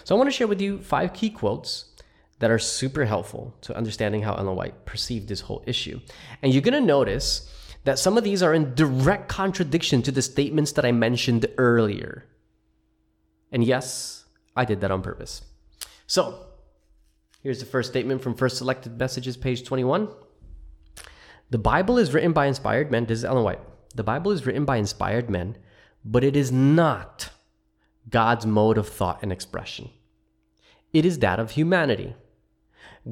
So, 0.03 0.15
I 0.15 0.17
want 0.17 0.29
to 0.29 0.35
share 0.35 0.47
with 0.47 0.61
you 0.61 0.79
five 0.79 1.13
key 1.13 1.29
quotes 1.29 1.85
that 2.39 2.51
are 2.51 2.59
super 2.59 3.05
helpful 3.05 3.55
to 3.61 3.75
understanding 3.75 4.21
how 4.21 4.35
Ellen 4.35 4.55
White 4.55 4.85
perceived 4.85 5.27
this 5.27 5.41
whole 5.41 5.63
issue. 5.65 5.99
And 6.41 6.53
you're 6.53 6.61
going 6.61 6.73
to 6.73 6.81
notice 6.81 7.49
that 7.85 7.99
some 7.99 8.17
of 8.17 8.23
these 8.23 8.43
are 8.43 8.53
in 8.53 8.75
direct 8.75 9.29
contradiction 9.29 10.01
to 10.01 10.11
the 10.11 10.21
statements 10.21 10.73
that 10.73 10.85
I 10.85 10.91
mentioned 10.91 11.45
earlier. 11.57 12.25
And 13.51 13.63
yes, 13.63 14.25
I 14.55 14.65
did 14.65 14.81
that 14.81 14.91
on 14.91 15.01
purpose. 15.01 15.43
So, 16.07 16.47
here's 17.41 17.59
the 17.59 17.65
first 17.65 17.89
statement 17.89 18.21
from 18.21 18.35
First 18.35 18.57
Selected 18.57 18.97
Messages, 18.97 19.37
page 19.37 19.63
21. 19.63 20.09
The 21.51 21.57
Bible 21.59 21.99
is 21.99 22.11
written 22.11 22.33
by 22.33 22.47
inspired 22.47 22.89
men. 22.89 23.05
This 23.05 23.19
is 23.19 23.25
Ellen 23.25 23.43
White. 23.43 23.61
The 23.93 24.03
Bible 24.03 24.31
is 24.31 24.45
written 24.45 24.65
by 24.65 24.77
inspired 24.77 25.29
men, 25.29 25.57
but 26.03 26.23
it 26.23 26.35
is 26.35 26.51
not 26.51 27.29
God's 28.09 28.45
mode 28.47 28.79
of 28.79 28.89
thought 28.89 29.19
and 29.21 29.31
expression. 29.31 29.89
It 30.91 31.05
is 31.05 31.19
that 31.19 31.39
of 31.39 31.51
humanity. 31.51 32.15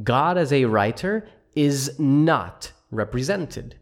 God, 0.03 0.37
as 0.37 0.51
a 0.51 0.65
writer, 0.65 1.27
is 1.55 1.99
not 1.99 2.71
represented. 2.89 3.75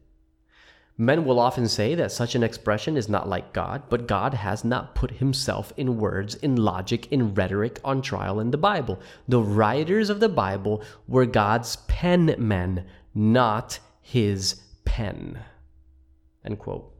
Men 1.01 1.25
will 1.25 1.39
often 1.39 1.67
say 1.67 1.95
that 1.95 2.11
such 2.11 2.35
an 2.35 2.43
expression 2.43 2.95
is 2.95 3.09
not 3.09 3.27
like 3.27 3.53
God, 3.53 3.81
but 3.89 4.07
God 4.07 4.35
has 4.35 4.63
not 4.63 4.93
put 4.93 5.09
himself 5.09 5.73
in 5.75 5.97
words, 5.97 6.35
in 6.35 6.55
logic, 6.55 7.11
in 7.11 7.33
rhetoric 7.33 7.79
on 7.83 8.03
trial 8.03 8.39
in 8.39 8.51
the 8.51 8.57
Bible. 8.59 8.99
The 9.27 9.41
writers 9.41 10.11
of 10.11 10.19
the 10.19 10.29
Bible 10.29 10.83
were 11.07 11.25
God's 11.25 11.77
pen 11.87 12.35
men, 12.37 12.85
not 13.15 13.79
his 13.99 14.61
pen. 14.85 15.39
End 16.45 16.59
quote. 16.59 16.93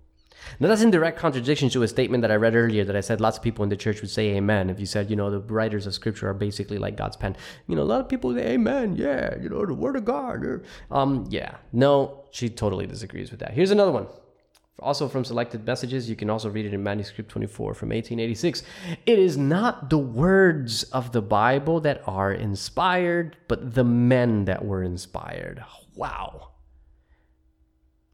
Now, 0.59 0.67
that's 0.69 0.81
in 0.81 0.89
direct 0.89 1.19
contradiction 1.19 1.69
to 1.69 1.83
a 1.83 1.87
statement 1.87 2.23
that 2.23 2.31
I 2.31 2.37
read 2.37 2.55
earlier 2.55 2.83
that 2.83 2.95
I 2.95 3.01
said 3.01 3.21
lots 3.21 3.37
of 3.37 3.43
people 3.43 3.61
in 3.61 3.69
the 3.69 3.77
church 3.77 4.01
would 4.01 4.09
say 4.09 4.29
amen. 4.29 4.71
If 4.71 4.79
you 4.79 4.87
said, 4.87 5.11
you 5.11 5.15
know, 5.15 5.29
the 5.29 5.41
writers 5.41 5.85
of 5.85 5.93
scripture 5.93 6.27
are 6.27 6.33
basically 6.33 6.79
like 6.79 6.97
God's 6.97 7.17
pen, 7.17 7.35
you 7.67 7.75
know, 7.75 7.83
a 7.83 7.91
lot 7.91 7.99
of 7.99 8.09
people 8.09 8.33
say 8.33 8.53
amen. 8.53 8.95
Yeah, 8.95 9.35
you 9.39 9.49
know, 9.49 9.63
the 9.63 9.75
word 9.75 9.95
of 9.95 10.05
God. 10.05 10.43
Um, 10.89 11.27
yeah. 11.29 11.57
No, 11.71 12.20
she 12.31 12.49
totally 12.49 12.87
disagrees 12.87 13.31
with 13.31 13.39
that. 13.41 13.53
Here's 13.53 13.71
another 13.71 13.91
one. 13.91 14.07
Also 14.79 15.07
from 15.07 15.23
selected 15.23 15.65
messages, 15.65 16.09
you 16.09 16.15
can 16.15 16.29
also 16.29 16.49
read 16.49 16.65
it 16.65 16.73
in 16.73 16.81
manuscript 16.81 17.29
24 17.29 17.75
from 17.75 17.89
1886. 17.89 18.63
It 19.05 19.19
is 19.19 19.37
not 19.37 19.89
the 19.91 19.97
words 19.97 20.83
of 20.83 21.11
the 21.11 21.21
Bible 21.21 21.79
that 21.81 22.01
are 22.07 22.31
inspired, 22.31 23.37
but 23.47 23.75
the 23.75 23.83
men 23.83 24.45
that 24.45 24.65
were 24.65 24.81
inspired. 24.81 25.63
Wow. 25.95 26.47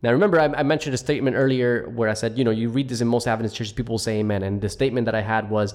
Now, 0.04 0.12
remember, 0.12 0.40
I, 0.40 0.46
I, 0.46 0.64
mentioned 0.64 0.94
a 0.94 0.98
statement 0.98 1.36
earlier 1.36 1.90
where 1.90 2.10
I 2.10 2.14
said, 2.14 2.38
you 2.38 2.44
know, 2.44 2.52
you 2.52 2.70
read 2.70 2.88
this 2.88 3.02
in 3.02 3.08
most 3.08 3.28
Adventist 3.28 3.56
churches, 3.56 3.74
people 3.74 3.94
will 3.94 4.00
say 4.00 4.20
amen. 4.20 4.44
And 4.44 4.62
the 4.62 4.70
statement 4.70 5.06
that 5.06 5.16
I 5.16 5.22
had 5.22 5.50
was, 5.50 5.74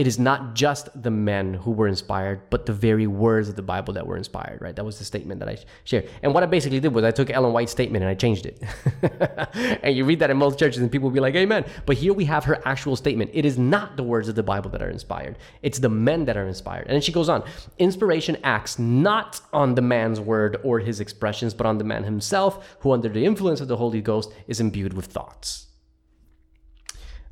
it 0.00 0.06
is 0.06 0.18
not 0.18 0.54
just 0.54 0.88
the 1.02 1.10
men 1.10 1.52
who 1.52 1.72
were 1.72 1.86
inspired, 1.86 2.40
but 2.48 2.64
the 2.64 2.72
very 2.72 3.06
words 3.06 3.50
of 3.50 3.56
the 3.56 3.62
Bible 3.62 3.92
that 3.92 4.06
were 4.06 4.16
inspired, 4.16 4.62
right? 4.62 4.74
That 4.74 4.86
was 4.86 4.98
the 4.98 5.04
statement 5.04 5.40
that 5.40 5.48
I 5.50 5.58
shared. 5.84 6.08
And 6.22 6.32
what 6.32 6.42
I 6.42 6.46
basically 6.46 6.80
did 6.80 6.94
was 6.94 7.04
I 7.04 7.10
took 7.10 7.28
Ellen 7.28 7.52
White's 7.52 7.70
statement 7.70 8.02
and 8.02 8.10
I 8.10 8.14
changed 8.14 8.46
it. 8.46 8.62
and 9.82 9.94
you 9.94 10.06
read 10.06 10.20
that 10.20 10.30
in 10.30 10.38
most 10.38 10.58
churches 10.58 10.80
and 10.80 10.90
people 10.90 11.10
will 11.10 11.14
be 11.14 11.20
like, 11.20 11.34
amen. 11.34 11.66
But 11.84 11.98
here 11.98 12.14
we 12.14 12.24
have 12.24 12.44
her 12.44 12.66
actual 12.66 12.96
statement. 12.96 13.30
It 13.34 13.44
is 13.44 13.58
not 13.58 13.98
the 13.98 14.02
words 14.02 14.26
of 14.26 14.36
the 14.36 14.42
Bible 14.42 14.70
that 14.70 14.80
are 14.80 14.88
inspired, 14.88 15.36
it's 15.60 15.78
the 15.78 15.90
men 15.90 16.24
that 16.24 16.38
are 16.38 16.48
inspired. 16.48 16.86
And 16.86 16.94
then 16.94 17.02
she 17.02 17.12
goes 17.12 17.28
on 17.28 17.44
inspiration 17.76 18.38
acts 18.42 18.78
not 18.78 19.42
on 19.52 19.74
the 19.74 19.82
man's 19.82 20.18
word 20.18 20.56
or 20.64 20.78
his 20.78 21.00
expressions, 21.00 21.52
but 21.52 21.66
on 21.66 21.76
the 21.76 21.84
man 21.84 22.04
himself, 22.04 22.78
who 22.80 22.92
under 22.92 23.10
the 23.10 23.26
influence 23.26 23.60
of 23.60 23.68
the 23.68 23.76
Holy 23.76 24.00
Ghost 24.00 24.32
is 24.46 24.60
imbued 24.60 24.94
with 24.94 25.04
thoughts. 25.04 25.66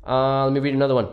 Uh, 0.05 0.43
let 0.43 0.53
me 0.53 0.59
read 0.59 0.75
another 0.75 0.93
one. 0.93 1.07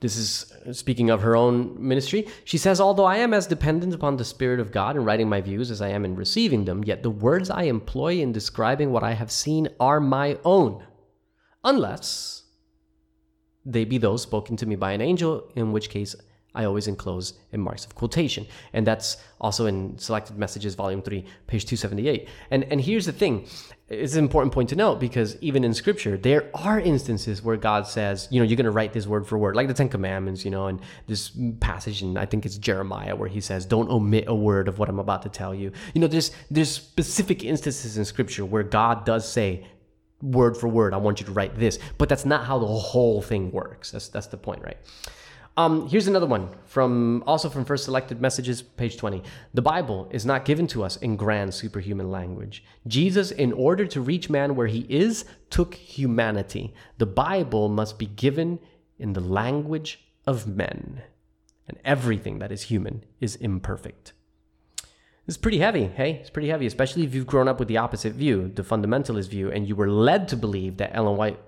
This 0.00 0.16
is 0.16 0.78
speaking 0.78 1.10
of 1.10 1.20
her 1.20 1.36
own 1.36 1.76
ministry. 1.78 2.26
She 2.44 2.56
says, 2.56 2.80
Although 2.80 3.04
I 3.04 3.16
am 3.16 3.34
as 3.34 3.46
dependent 3.46 3.94
upon 3.94 4.16
the 4.16 4.24
Spirit 4.24 4.58
of 4.58 4.72
God 4.72 4.96
in 4.96 5.04
writing 5.04 5.28
my 5.28 5.42
views 5.42 5.70
as 5.70 5.82
I 5.82 5.88
am 5.88 6.06
in 6.06 6.16
receiving 6.16 6.64
them, 6.64 6.82
yet 6.84 7.02
the 7.02 7.10
words 7.10 7.50
I 7.50 7.64
employ 7.64 8.14
in 8.14 8.32
describing 8.32 8.92
what 8.92 9.02
I 9.02 9.12
have 9.12 9.30
seen 9.30 9.68
are 9.78 10.00
my 10.00 10.38
own, 10.42 10.82
unless 11.64 12.44
they 13.66 13.84
be 13.84 13.98
those 13.98 14.22
spoken 14.22 14.56
to 14.56 14.66
me 14.66 14.74
by 14.74 14.92
an 14.92 15.02
angel, 15.02 15.50
in 15.54 15.70
which 15.70 15.90
case 15.90 16.16
I 16.54 16.64
always 16.64 16.88
enclose 16.88 17.34
in 17.52 17.60
marks 17.60 17.84
of 17.84 17.94
quotation. 17.94 18.46
And 18.72 18.86
that's 18.86 19.18
also 19.40 19.66
in 19.66 19.96
Selected 19.98 20.36
Messages, 20.36 20.74
Volume 20.74 21.02
3, 21.02 21.24
page 21.46 21.64
278. 21.64 22.28
And, 22.50 22.64
and 22.64 22.80
here's 22.80 23.06
the 23.06 23.12
thing 23.12 23.46
it's 23.88 24.14
an 24.14 24.22
important 24.22 24.54
point 24.54 24.68
to 24.68 24.76
note 24.76 25.00
because 25.00 25.36
even 25.40 25.64
in 25.64 25.74
Scripture, 25.74 26.16
there 26.16 26.48
are 26.54 26.78
instances 26.78 27.42
where 27.42 27.56
God 27.56 27.88
says, 27.88 28.28
you 28.30 28.40
know, 28.40 28.46
you're 28.46 28.56
going 28.56 28.64
to 28.64 28.70
write 28.70 28.92
this 28.92 29.06
word 29.06 29.26
for 29.26 29.36
word, 29.36 29.56
like 29.56 29.66
the 29.66 29.74
Ten 29.74 29.88
Commandments, 29.88 30.44
you 30.44 30.50
know, 30.52 30.68
and 30.68 30.80
this 31.08 31.32
passage, 31.58 32.00
and 32.00 32.16
I 32.16 32.24
think 32.24 32.46
it's 32.46 32.56
Jeremiah, 32.56 33.16
where 33.16 33.28
he 33.28 33.40
says, 33.40 33.66
don't 33.66 33.90
omit 33.90 34.26
a 34.28 34.34
word 34.34 34.68
of 34.68 34.78
what 34.78 34.88
I'm 34.88 35.00
about 35.00 35.22
to 35.22 35.28
tell 35.28 35.52
you. 35.52 35.72
You 35.92 36.00
know, 36.00 36.06
there's, 36.06 36.30
there's 36.52 36.70
specific 36.70 37.42
instances 37.42 37.98
in 37.98 38.04
Scripture 38.04 38.44
where 38.44 38.62
God 38.62 39.04
does 39.04 39.28
say, 39.28 39.66
word 40.22 40.56
for 40.56 40.68
word, 40.68 40.94
I 40.94 40.98
want 40.98 41.18
you 41.18 41.26
to 41.26 41.32
write 41.32 41.58
this. 41.58 41.80
But 41.98 42.08
that's 42.08 42.24
not 42.24 42.44
how 42.44 42.58
the 42.58 42.66
whole 42.66 43.22
thing 43.22 43.50
works. 43.50 43.90
That's, 43.90 44.08
that's 44.08 44.28
the 44.28 44.36
point, 44.36 44.62
right? 44.62 44.76
Um, 45.56 45.88
here's 45.88 46.06
another 46.06 46.26
one 46.26 46.48
from 46.64 47.24
also 47.26 47.48
from 47.48 47.64
First 47.64 47.84
Selected 47.84 48.20
Messages, 48.20 48.62
page 48.62 48.96
20. 48.96 49.22
The 49.52 49.62
Bible 49.62 50.08
is 50.10 50.24
not 50.24 50.44
given 50.44 50.66
to 50.68 50.84
us 50.84 50.96
in 50.96 51.16
grand 51.16 51.52
superhuman 51.52 52.10
language. 52.10 52.64
Jesus, 52.86 53.30
in 53.30 53.52
order 53.52 53.84
to 53.86 54.00
reach 54.00 54.30
man 54.30 54.54
where 54.54 54.68
he 54.68 54.86
is, 54.88 55.24
took 55.50 55.74
humanity. 55.74 56.72
The 56.98 57.06
Bible 57.06 57.68
must 57.68 57.98
be 57.98 58.06
given 58.06 58.60
in 58.98 59.12
the 59.12 59.20
language 59.20 60.00
of 60.26 60.46
men. 60.46 61.02
And 61.66 61.78
everything 61.84 62.38
that 62.38 62.52
is 62.52 62.62
human 62.62 63.04
is 63.20 63.36
imperfect. 63.36 64.12
It's 65.26 65.36
pretty 65.36 65.58
heavy, 65.58 65.84
hey? 65.84 66.14
It's 66.14 66.30
pretty 66.30 66.48
heavy, 66.48 66.66
especially 66.66 67.04
if 67.04 67.14
you've 67.14 67.26
grown 67.26 67.48
up 67.48 67.58
with 67.58 67.68
the 67.68 67.76
opposite 67.76 68.14
view, 68.14 68.50
the 68.52 68.62
fundamentalist 68.62 69.28
view, 69.28 69.50
and 69.50 69.68
you 69.68 69.76
were 69.76 69.90
led 69.90 70.28
to 70.28 70.36
believe 70.36 70.78
that 70.78 70.90
Ellen 70.94 71.16
White 71.16 71.38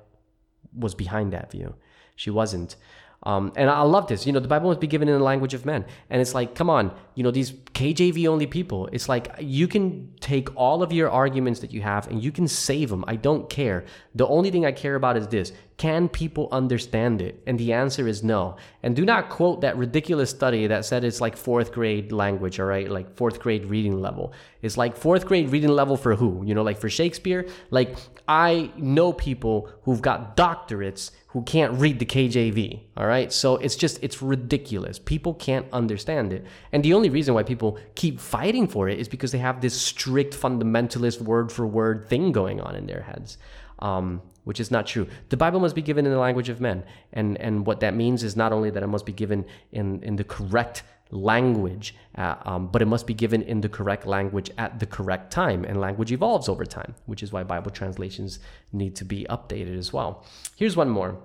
was 0.77 0.95
behind 0.95 1.33
that 1.33 1.51
view. 1.51 1.75
She 2.15 2.31
wasn't. 2.31 2.77
Um, 3.25 3.53
and 3.57 3.71
I 3.71 3.83
love 3.83 4.09
this. 4.09 4.27
You 4.27 4.33
know, 4.33 4.41
the 4.41 4.49
Bible 4.49 4.69
must 4.69 4.81
be 4.81 4.87
given 4.87 5.09
in 5.09 5.17
the 5.17 5.25
language 5.25 5.55
of 5.55 5.65
men. 5.65 5.85
And 6.11 6.21
it's 6.21 6.35
like, 6.35 6.55
come 6.55 6.69
on, 6.69 6.95
you 7.15 7.23
know, 7.23 7.31
these 7.31 7.53
KJV 7.53 8.29
only 8.29 8.47
people, 8.47 8.89
it's 8.93 9.09
like 9.09 9.33
you 9.39 9.69
can 9.69 10.13
take 10.21 10.55
all 10.57 10.83
of 10.83 10.93
your 10.93 11.11
arguments 11.11 11.61
that 11.61 11.73
you 11.73 11.83
have 11.83 12.09
and 12.09 12.23
you 12.23 12.33
can 12.33 12.49
save 12.49 12.91
them. 12.91 13.05
I 13.07 13.17
don't 13.17 13.49
care. 13.49 13.85
The 14.15 14.27
only 14.27 14.51
thing 14.51 14.67
I 14.67 14.73
care 14.73 14.95
about 14.95 15.17
is 15.17 15.29
this 15.29 15.53
can 15.83 16.09
people 16.09 16.49
understand 16.53 17.21
it? 17.21 17.43
And 17.45 17.59
the 17.59 17.73
answer 17.73 18.07
is 18.07 18.23
no. 18.23 18.55
And 18.85 18.95
do 18.95 19.05
not 19.05 19.29
quote 19.29 19.63
that 19.63 19.77
ridiculous 19.77 20.31
study 20.31 20.69
that 20.69 20.85
said 20.85 21.03
it's 21.03 21.21
like 21.21 21.37
fourth 21.37 21.73
grade 21.73 22.13
language, 22.13 22.61
all 22.61 22.67
right? 22.67 22.89
Like 22.89 23.17
fourth 23.17 23.41
grade 23.41 23.65
reading 23.65 24.01
level. 24.01 24.33
It's 24.63 24.77
like 24.77 24.97
fourth 24.97 25.27
grade 25.27 25.51
reading 25.51 25.71
level 25.71 25.97
for 25.97 26.15
who? 26.15 26.45
You 26.47 26.55
know, 26.55 26.63
like 26.63 26.79
for 26.79 26.89
Shakespeare? 26.89 27.49
Like, 27.71 27.97
I 28.29 28.71
know 28.77 29.13
people 29.13 29.71
who've 29.83 30.01
got 30.01 30.37
doctorates 30.37 31.11
who 31.27 31.43
can't 31.43 31.73
read 31.73 31.99
the 31.99 32.07
KJV, 32.07 32.83
all 32.97 33.09
right? 33.09 33.33
So 33.33 33.57
it's 33.57 33.75
just, 33.75 33.99
it's 34.05 34.23
ridiculous. 34.23 35.01
People 35.01 35.35
can't 35.35 35.67
understand 35.73 36.33
it. 36.33 36.47
And 36.71 36.85
the 36.85 36.95
only 36.95 37.09
reason 37.09 37.35
why 37.35 37.43
people 37.43 37.77
keep 37.97 38.21
fighting 38.21 38.69
for 38.69 38.89
it 38.89 39.01
is 39.01 39.09
because 39.09 39.33
they 39.33 39.39
have 39.39 39.61
this 39.61 39.75
strict 39.75 40.33
fundamentalist 40.33 41.21
word 41.21 41.51
for 41.51 41.67
word 41.67 42.07
thing 42.09 42.31
going 42.31 42.61
on 42.61 42.77
in 42.77 42.87
their 42.87 43.03
heads. 43.03 43.37
Um, 43.81 44.23
which 44.45 44.61
is 44.61 44.71
not 44.71 44.87
true. 44.87 45.07
The 45.29 45.37
Bible 45.37 45.61
must 45.61 45.75
be 45.75 45.83
given 45.83 46.07
in 46.07 46.13
the 46.13 46.19
language 46.19 46.49
of 46.49 46.61
men. 46.61 46.85
And, 47.13 47.39
and 47.39 47.67
what 47.67 47.81
that 47.81 47.95
means 47.95 48.23
is 48.23 48.37
not 48.37 48.53
only 48.53 48.71
that 48.71 48.83
it 48.83 48.89
must 48.89 49.07
be 49.07 49.13
given 49.13 49.45
in, 49.71 50.03
in 50.03 50.17
the 50.17 50.25
correct 50.25 50.83
language, 51.11 51.95
uh, 52.17 52.37
um, 52.45 52.69
but 52.69 52.83
it 52.83 52.87
must 52.87 53.07
be 53.07 53.15
given 53.15 53.43
in 53.43 53.61
the 53.61 53.69
correct 53.69 54.07
language 54.07 54.51
at 54.59 54.81
the 54.81 54.87
correct 54.87 55.31
time. 55.31 55.65
And 55.65 55.81
language 55.81 56.11
evolves 56.11 56.49
over 56.49 56.65
time, 56.65 56.95
which 57.07 57.23
is 57.23 57.33
why 57.33 57.43
Bible 57.43 57.71
translations 57.71 58.41
need 58.73 58.97
to 58.97 59.05
be 59.05 59.27
updated 59.31 59.79
as 59.79 59.93
well. 59.93 60.25
Here's 60.57 60.77
one 60.77 60.89
more. 60.89 61.19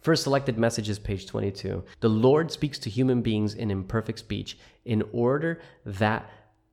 First 0.00 0.22
selected 0.22 0.58
messages, 0.58 0.98
page 0.98 1.26
22. 1.26 1.84
The 2.00 2.08
Lord 2.08 2.50
speaks 2.50 2.78
to 2.80 2.90
human 2.90 3.20
beings 3.20 3.52
in 3.52 3.70
imperfect 3.70 4.18
speech 4.18 4.58
in 4.86 5.02
order 5.12 5.60
that 5.84 6.28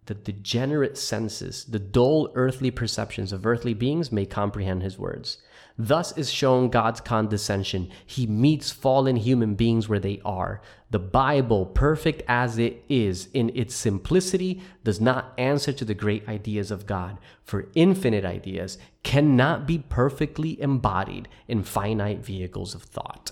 the 0.06 0.13
degenerate 0.13 0.98
senses, 0.98 1.66
the 1.66 1.80
dull 1.80 2.32
earthly 2.36 2.72
perceptions 2.72 3.34
of 3.34 3.46
earthly 3.46 3.74
beings 3.74 4.12
may 4.12 4.26
comprehend 4.26 4.82
his 4.82 4.98
words. 4.98 5.40
Thus 5.78 6.18
is 6.18 6.32
shown 6.32 6.70
God's 6.70 7.02
condescension. 7.02 7.90
He 8.06 8.26
meets 8.26 8.72
fallen 8.72 9.16
human 9.16 9.54
beings 9.54 9.88
where 9.88 10.00
they 10.00 10.20
are. 10.26 10.62
The 10.90 11.00
Bible, 11.00 11.66
perfect 11.68 12.24
as 12.28 12.58
it 12.58 12.84
is 12.90 13.30
in 13.34 13.52
its 13.54 13.76
simplicity, 13.76 14.62
does 14.84 15.00
not 15.00 15.34
answer 15.38 15.72
to 15.74 15.86
the 15.86 15.94
great 15.94 16.28
ideas 16.28 16.72
of 16.72 16.88
God, 16.88 17.20
for 17.44 17.68
infinite 17.76 18.26
ideas 18.26 18.78
cannot 19.04 19.68
be 19.68 19.78
perfectly 19.78 20.60
embodied 20.62 21.28
in 21.48 21.63
finite 21.63 22.26
vehicles 22.26 22.74
of 22.74 22.82
thought. 22.82 23.32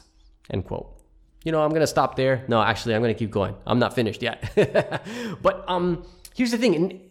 End 0.51 0.65
quote. 0.65 0.91
You 1.43 1.51
know, 1.51 1.63
I'm 1.63 1.69
to 1.81 1.87
stop 1.87 2.15
there. 2.15 2.43
No, 2.47 2.61
actually, 2.61 2.95
I'm 2.95 3.01
to 3.13 3.19
keep 3.19 3.31
going. 3.31 3.55
I'm 3.65 3.79
not 3.79 3.93
finished 3.93 4.21
yet. 4.21 4.51
but 5.41 5.63
um, 5.67 6.05
here's 6.35 6.51
the 6.51 6.57
thing 6.57 7.01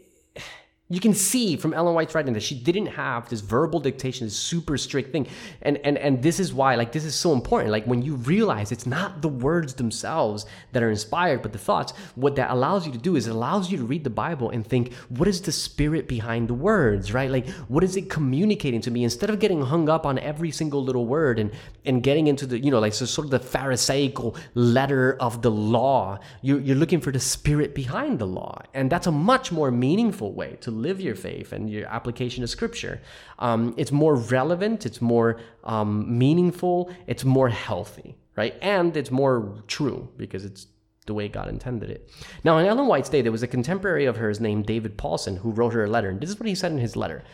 you 0.95 1.01
can 1.01 1.15
see 1.15 1.57
from 1.57 1.75
Ellen 1.75 1.95
White's 1.95 2.15
writing 2.15 2.35
that 2.35 2.43
she 2.43 2.55
didn't 2.55 2.87
have 2.87 3.29
this 3.29 3.41
verbal 3.41 3.81
dictation, 3.81 4.27
this 4.27 4.37
super 4.37 4.79
strict 4.79 5.13
thing. 5.13 5.27
And 5.63 5.79
and 5.79 5.99
and 5.99 6.23
this 6.23 6.39
is 6.39 6.55
why, 6.55 6.77
like, 6.77 6.93
this 6.93 7.05
is 7.05 7.15
so 7.15 7.33
important. 7.33 7.73
Like 7.73 7.85
when 7.87 8.03
you 8.03 8.15
realize 8.15 8.71
it's 8.71 8.87
not 8.87 9.23
the 9.23 9.29
words 9.29 9.75
themselves 9.75 10.47
that 10.73 10.83
are 10.83 10.91
inspired, 10.91 11.43
but 11.43 11.53
the 11.53 11.59
thoughts, 11.59 11.93
what 12.15 12.37
that 12.37 12.51
allows 12.51 12.87
you 12.87 12.93
to 12.93 12.99
do 12.99 13.17
is 13.17 13.27
it 13.27 13.35
allows 13.35 13.71
you 13.71 13.79
to 13.79 13.85
read 13.85 14.05
the 14.05 14.11
Bible 14.11 14.51
and 14.51 14.65
think, 14.65 14.93
what 15.09 15.27
is 15.27 15.41
the 15.43 15.53
spirit 15.53 16.07
behind 16.07 16.49
the 16.49 16.55
words, 16.55 17.13
right? 17.13 17.31
Like 17.31 17.49
what 17.69 17.83
is 17.83 17.97
it 17.97 18.09
communicating 18.09 18.81
to 18.83 18.91
me? 18.91 19.03
Instead 19.03 19.31
of 19.31 19.41
getting 19.41 19.63
hung 19.63 19.89
up 19.89 20.07
on 20.07 20.19
every 20.19 20.51
single 20.51 20.83
little 20.83 21.07
word 21.07 21.39
and 21.39 21.51
and 21.85 22.03
getting 22.03 22.27
into 22.29 22.47
the, 22.47 22.59
you 22.59 22.71
know, 22.71 22.81
like 22.81 22.95
so 22.95 23.05
sort 23.05 23.27
of 23.27 23.31
the 23.31 23.39
Pharisaical 23.39 24.37
letter 24.55 25.17
of 25.21 25.43
the 25.43 25.51
law, 25.51 26.19
you're, 26.43 26.61
you're 26.61 26.77
looking 26.77 27.01
for 27.01 27.13
the 27.13 27.21
spirit 27.21 27.75
behind 27.75 28.19
the 28.19 28.27
law. 28.27 28.63
And 28.73 28.91
that's 28.91 29.07
a 29.07 29.13
much 29.13 29.53
more 29.53 29.71
meaningful 29.71 30.33
way 30.33 30.57
to 30.61 30.71
live 30.71 30.84
your 31.01 31.15
faith 31.15 31.53
and 31.53 31.71
your 31.71 31.87
application 31.87 32.43
of 32.43 32.51
scripture. 32.51 33.01
Um, 33.39 33.75
it's 33.77 33.93
more 33.93 34.15
relevant, 34.15 34.87
it's 34.87 35.01
more 35.01 35.41
um, 35.65 36.19
meaningful, 36.19 36.91
it's 37.07 37.25
more 37.25 37.49
healthy, 37.49 38.17
right? 38.37 38.55
And 38.63 38.97
it's 38.97 39.11
more 39.11 39.55
true 39.67 40.09
because 40.17 40.45
it's 40.45 40.67
the 41.07 41.15
way 41.15 41.29
God 41.29 41.49
intended 41.49 41.91
it. 41.91 42.11
Now, 42.45 42.59
in 42.59 42.67
Ellen 42.67 42.87
White's 42.87 43.09
day, 43.09 43.21
there 43.21 43.33
was 43.33 43.43
a 43.43 43.49
contemporary 43.49 44.07
of 44.07 44.17
hers 44.17 44.41
named 44.41 44.67
David 44.67 44.97
Paulson 44.97 45.37
who 45.37 45.51
wrote 45.51 45.75
her 45.75 45.85
a 45.85 45.91
letter. 45.91 46.09
And 46.09 46.21
this 46.21 46.31
is 46.31 46.41
what 46.41 46.49
he 46.49 46.55
said 46.55 46.73
in 46.73 46.79
his 46.79 46.97
letter. 46.97 47.25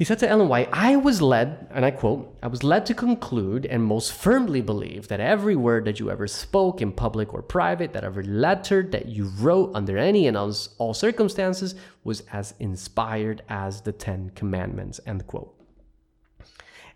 He 0.00 0.06
said 0.06 0.18
to 0.20 0.28
Ellen 0.30 0.48
White, 0.48 0.70
I 0.72 0.96
was 0.96 1.20
led, 1.20 1.66
and 1.74 1.84
I 1.84 1.90
quote, 1.90 2.34
I 2.42 2.46
was 2.46 2.64
led 2.64 2.86
to 2.86 2.94
conclude 2.94 3.66
and 3.66 3.84
most 3.84 4.14
firmly 4.14 4.62
believe 4.62 5.08
that 5.08 5.20
every 5.20 5.56
word 5.56 5.84
that 5.84 6.00
you 6.00 6.10
ever 6.10 6.26
spoke 6.26 6.80
in 6.80 6.90
public 6.90 7.34
or 7.34 7.42
private, 7.42 7.92
that 7.92 8.02
every 8.02 8.24
letter 8.24 8.82
that 8.92 9.10
you 9.10 9.26
wrote 9.38 9.72
under 9.74 9.98
any 9.98 10.26
and 10.26 10.38
all 10.38 10.94
circumstances 10.94 11.74
was 12.02 12.22
as 12.32 12.54
inspired 12.58 13.42
as 13.50 13.82
the 13.82 13.92
Ten 13.92 14.30
Commandments, 14.30 15.00
end 15.06 15.26
quote. 15.26 15.54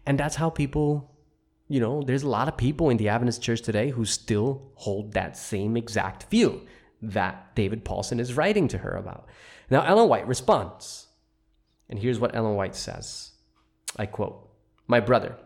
And 0.07 0.19
that's 0.19 0.37
how 0.37 0.49
people, 0.49 1.15
you 1.69 1.81
know, 1.81 2.01
there's 2.01 2.23
a 2.23 2.29
lot 2.31 2.49
of 2.49 2.57
people 2.57 2.89
in 2.89 2.97
the 2.97 3.11
Adventist 3.11 3.43
church 3.43 3.61
today 3.61 3.91
who 3.91 4.07
still 4.07 4.73
hold 4.77 5.13
that 5.13 5.37
same 5.37 5.77
exact 5.77 6.31
view 6.31 6.67
that 7.03 7.55
David 7.55 7.85
Paulson 7.85 8.19
is 8.19 8.33
writing 8.33 8.67
to 8.69 8.79
her 8.79 8.97
about. 8.97 9.29
Now, 9.69 9.85
Ellen 9.85 10.09
White 10.09 10.27
responds. 10.27 11.09
And 11.89 11.99
here's 11.99 12.19
what 12.19 12.35
Ellen 12.35 12.57
White 12.57 12.77
says 12.77 13.33
I 13.97 14.07
quote, 14.07 14.51
My 14.87 15.01
brother, 15.01 15.37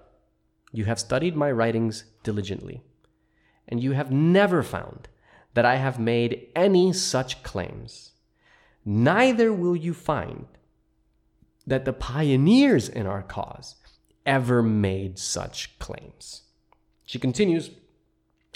you 0.72 0.84
have 0.84 1.00
studied 1.00 1.36
my 1.36 1.50
writings 1.50 2.04
diligently, 2.22 2.82
and 3.66 3.82
you 3.82 3.92
have 3.92 4.10
never 4.10 4.62
found 4.62 5.08
that 5.54 5.64
I 5.64 5.76
have 5.76 5.98
made 5.98 6.48
any 6.54 6.92
such 6.92 7.42
claims. 7.42 8.12
Neither 8.84 9.52
will 9.52 9.76
you 9.76 9.92
find 9.92 10.46
that 11.66 11.84
the 11.84 11.92
pioneers 11.92 12.88
in 12.88 13.06
our 13.06 13.22
cause 13.22 13.76
ever 14.24 14.62
made 14.62 15.18
such 15.18 15.78
claims. 15.78 16.42
She 17.04 17.18
continues, 17.18 17.70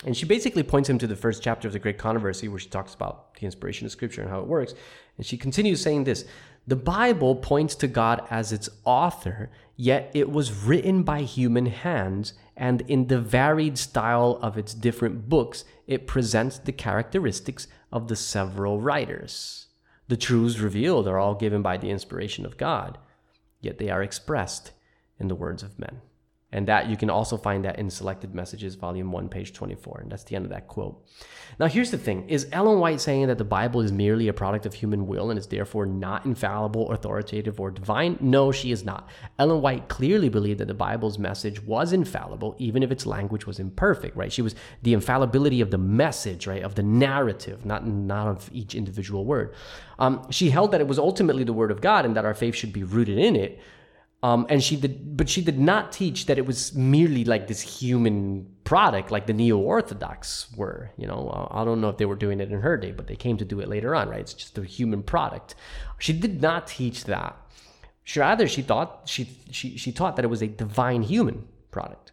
And 0.05 0.16
she 0.16 0.27
basically 0.27 0.62
points 0.62 0.88
him 0.88 0.99
to 0.99 1.07
the 1.07 1.16
first 1.16 1.42
chapter 1.42 1.66
of 1.66 1.73
the 1.73 1.79
Great 1.79 1.99
Controversy, 1.99 2.49
where 2.49 2.59
she 2.59 2.68
talks 2.68 2.95
about 2.95 3.35
the 3.35 3.47
inspiration 3.47 3.87
of 3.87 3.92
Scripture 3.92 4.23
and 4.23 4.31
how 4.31 4.40
it 4.40 4.47
works. 4.47 4.75
And 5.16 5.27
she 5.27 5.37
continues 5.37 5.81
saying 5.81 6.05
this 6.05 6.25
The 6.66 6.77
Bible 6.77 7.35
points 7.37 7.75
to 7.77 7.88
God 7.88 8.25
as 8.31 8.53
its 8.53 8.68
author, 8.85 9.51
yet 9.77 10.11
it 10.14 10.31
was 10.31 10.64
written 10.64 11.03
by 11.03 11.22
human 11.22 11.66
hands, 11.66 12.35
and 12.57 12.83
in 12.83 13.09
the 13.09 13.20
varied 13.20 13.79
style 13.79 14.38
of 14.40 14.57
its 14.57 14.72
different 14.72 15.29
books, 15.29 15.64
it 15.88 16.07
presents 16.07 16.59
the 16.59 16.72
characteristics 16.72 17.66
of 17.90 18.07
the 18.07 18.14
several 18.14 18.81
writers. 18.81 19.66
The 20.07 20.16
truths 20.16 20.59
revealed 20.61 21.09
are 21.09 21.18
all 21.18 21.35
given 21.35 21.62
by 21.62 21.79
the 21.79 21.90
inspiration 21.90 22.46
of 22.46 22.57
God, 22.57 22.98
yet 23.61 23.79
they 23.79 23.90
are 23.90 24.03
expressed 24.03 24.70
in 25.18 25.29
the 25.29 25.35
words 25.35 25.62
of 25.62 25.79
men. 25.79 26.01
And 26.53 26.69
that 26.69 26.88
you 26.88 26.97
can 26.97 27.09
also 27.09 27.37
find 27.37 27.65
that 27.65 27.79
in 27.79 27.88
Selected 27.88 28.35
Messages, 28.35 28.75
Volume 28.75 29.11
1, 29.11 29.29
page 29.29 29.55
24. 29.55 30.01
And 30.03 30.12
that's 30.12 30.25
the 30.25 30.37
end 30.37 30.45
of 30.45 30.51
that 30.51 30.69
quote. 30.69 31.03
Now, 31.59 31.67
here's 31.67 31.91
the 31.91 31.99
thing 31.99 32.29
Is 32.29 32.47
Ellen 32.53 32.79
White 32.79 33.01
saying 33.01 33.27
that 33.29 33.38
the 33.38 33.45
Bible 33.45 33.81
is 33.81 33.93
merely 33.93 34.29
a 34.29 34.33
product 34.33 34.67
of 34.67 34.75
human 34.75 35.07
will 35.07 35.31
and 35.31 35.38
is 35.38 35.47
therefore 35.47 35.87
not 35.87 36.25
infallible, 36.27 36.91
authoritative, 36.91 37.59
or 37.59 37.71
divine? 37.71 38.19
No, 38.21 38.53
she 38.53 38.71
is 38.71 38.85
not. 38.85 39.09
Ellen 39.38 39.62
White 39.62 39.88
clearly 39.88 40.29
believed 40.29 40.61
that 40.61 40.69
the 40.69 40.75
Bible's 40.75 41.19
message 41.19 41.62
was 41.62 41.93
infallible, 41.93 42.55
even 42.59 42.83
if 42.83 42.91
its 42.91 43.07
language 43.07 43.47
was 43.47 43.59
imperfect, 43.59 44.17
right? 44.17 44.33
She 44.33 44.43
was 44.43 44.55
the 44.83 44.93
infallibility 44.93 45.61
of 45.61 45.71
the 45.71 45.79
message, 45.79 46.47
right? 46.47 46.62
Of 46.62 46.75
the 46.75 46.83
narrative, 46.83 47.65
not, 47.65 47.87
not 47.87 48.29
of 48.29 48.51
each 48.53 48.75
individual 48.75 49.25
word. 49.25 49.55
Um, 49.99 50.27
she 50.31 50.51
held 50.51 50.73
that 50.73 50.81
it 50.81 50.88
was 50.88 50.99
ultimately 50.99 51.45
the 51.45 51.53
Word 51.53 51.71
of 51.71 51.81
God 51.81 52.05
and 52.05 52.17
that 52.17 52.25
our 52.25 52.35
faith 52.35 52.55
should 52.55 52.73
be 52.73 52.83
rooted 52.83 53.19
in 53.19 53.37
it. 53.37 53.61
Um, 54.22 54.46
and 54.48 54.62
she 54.62 54.76
did, 54.76 55.16
but 55.16 55.28
she 55.28 55.42
did 55.42 55.58
not 55.58 55.90
teach 55.90 56.26
that 56.26 56.38
it 56.38 56.46
was 56.46 56.74
merely 56.74 57.24
like 57.24 57.48
this 57.48 57.61
human 57.61 58.46
product, 58.62 59.11
like 59.11 59.26
the 59.26 59.32
neo-orthodox 59.32 60.46
were. 60.56 60.90
You 60.96 61.08
know, 61.08 61.28
uh, 61.28 61.48
I 61.50 61.64
don't 61.64 61.80
know 61.80 61.88
if 61.88 61.96
they 61.96 62.06
were 62.06 62.14
doing 62.14 62.40
it 62.40 62.52
in 62.52 62.61
her 62.61 62.76
day, 62.76 62.92
but 62.92 63.08
they 63.08 63.16
came 63.16 63.37
to 63.38 63.44
do 63.44 63.58
it 63.58 63.68
later 63.68 63.96
on, 63.96 64.08
right? 64.08 64.20
It's 64.20 64.35
just 64.35 64.56
a 64.58 64.62
human 64.62 65.02
product. 65.02 65.56
She 65.98 66.12
did 66.12 66.40
not 66.40 66.68
teach 66.68 67.04
that. 67.04 67.37
She 68.04 68.20
Rather, 68.20 68.46
she 68.46 68.62
thought 68.62 69.02
she 69.06 69.28
she 69.50 69.76
she 69.76 69.92
taught 69.92 70.16
that 70.16 70.24
it 70.24 70.28
was 70.28 70.42
a 70.42 70.48
divine 70.48 71.02
human 71.02 71.46
product. 71.70 72.12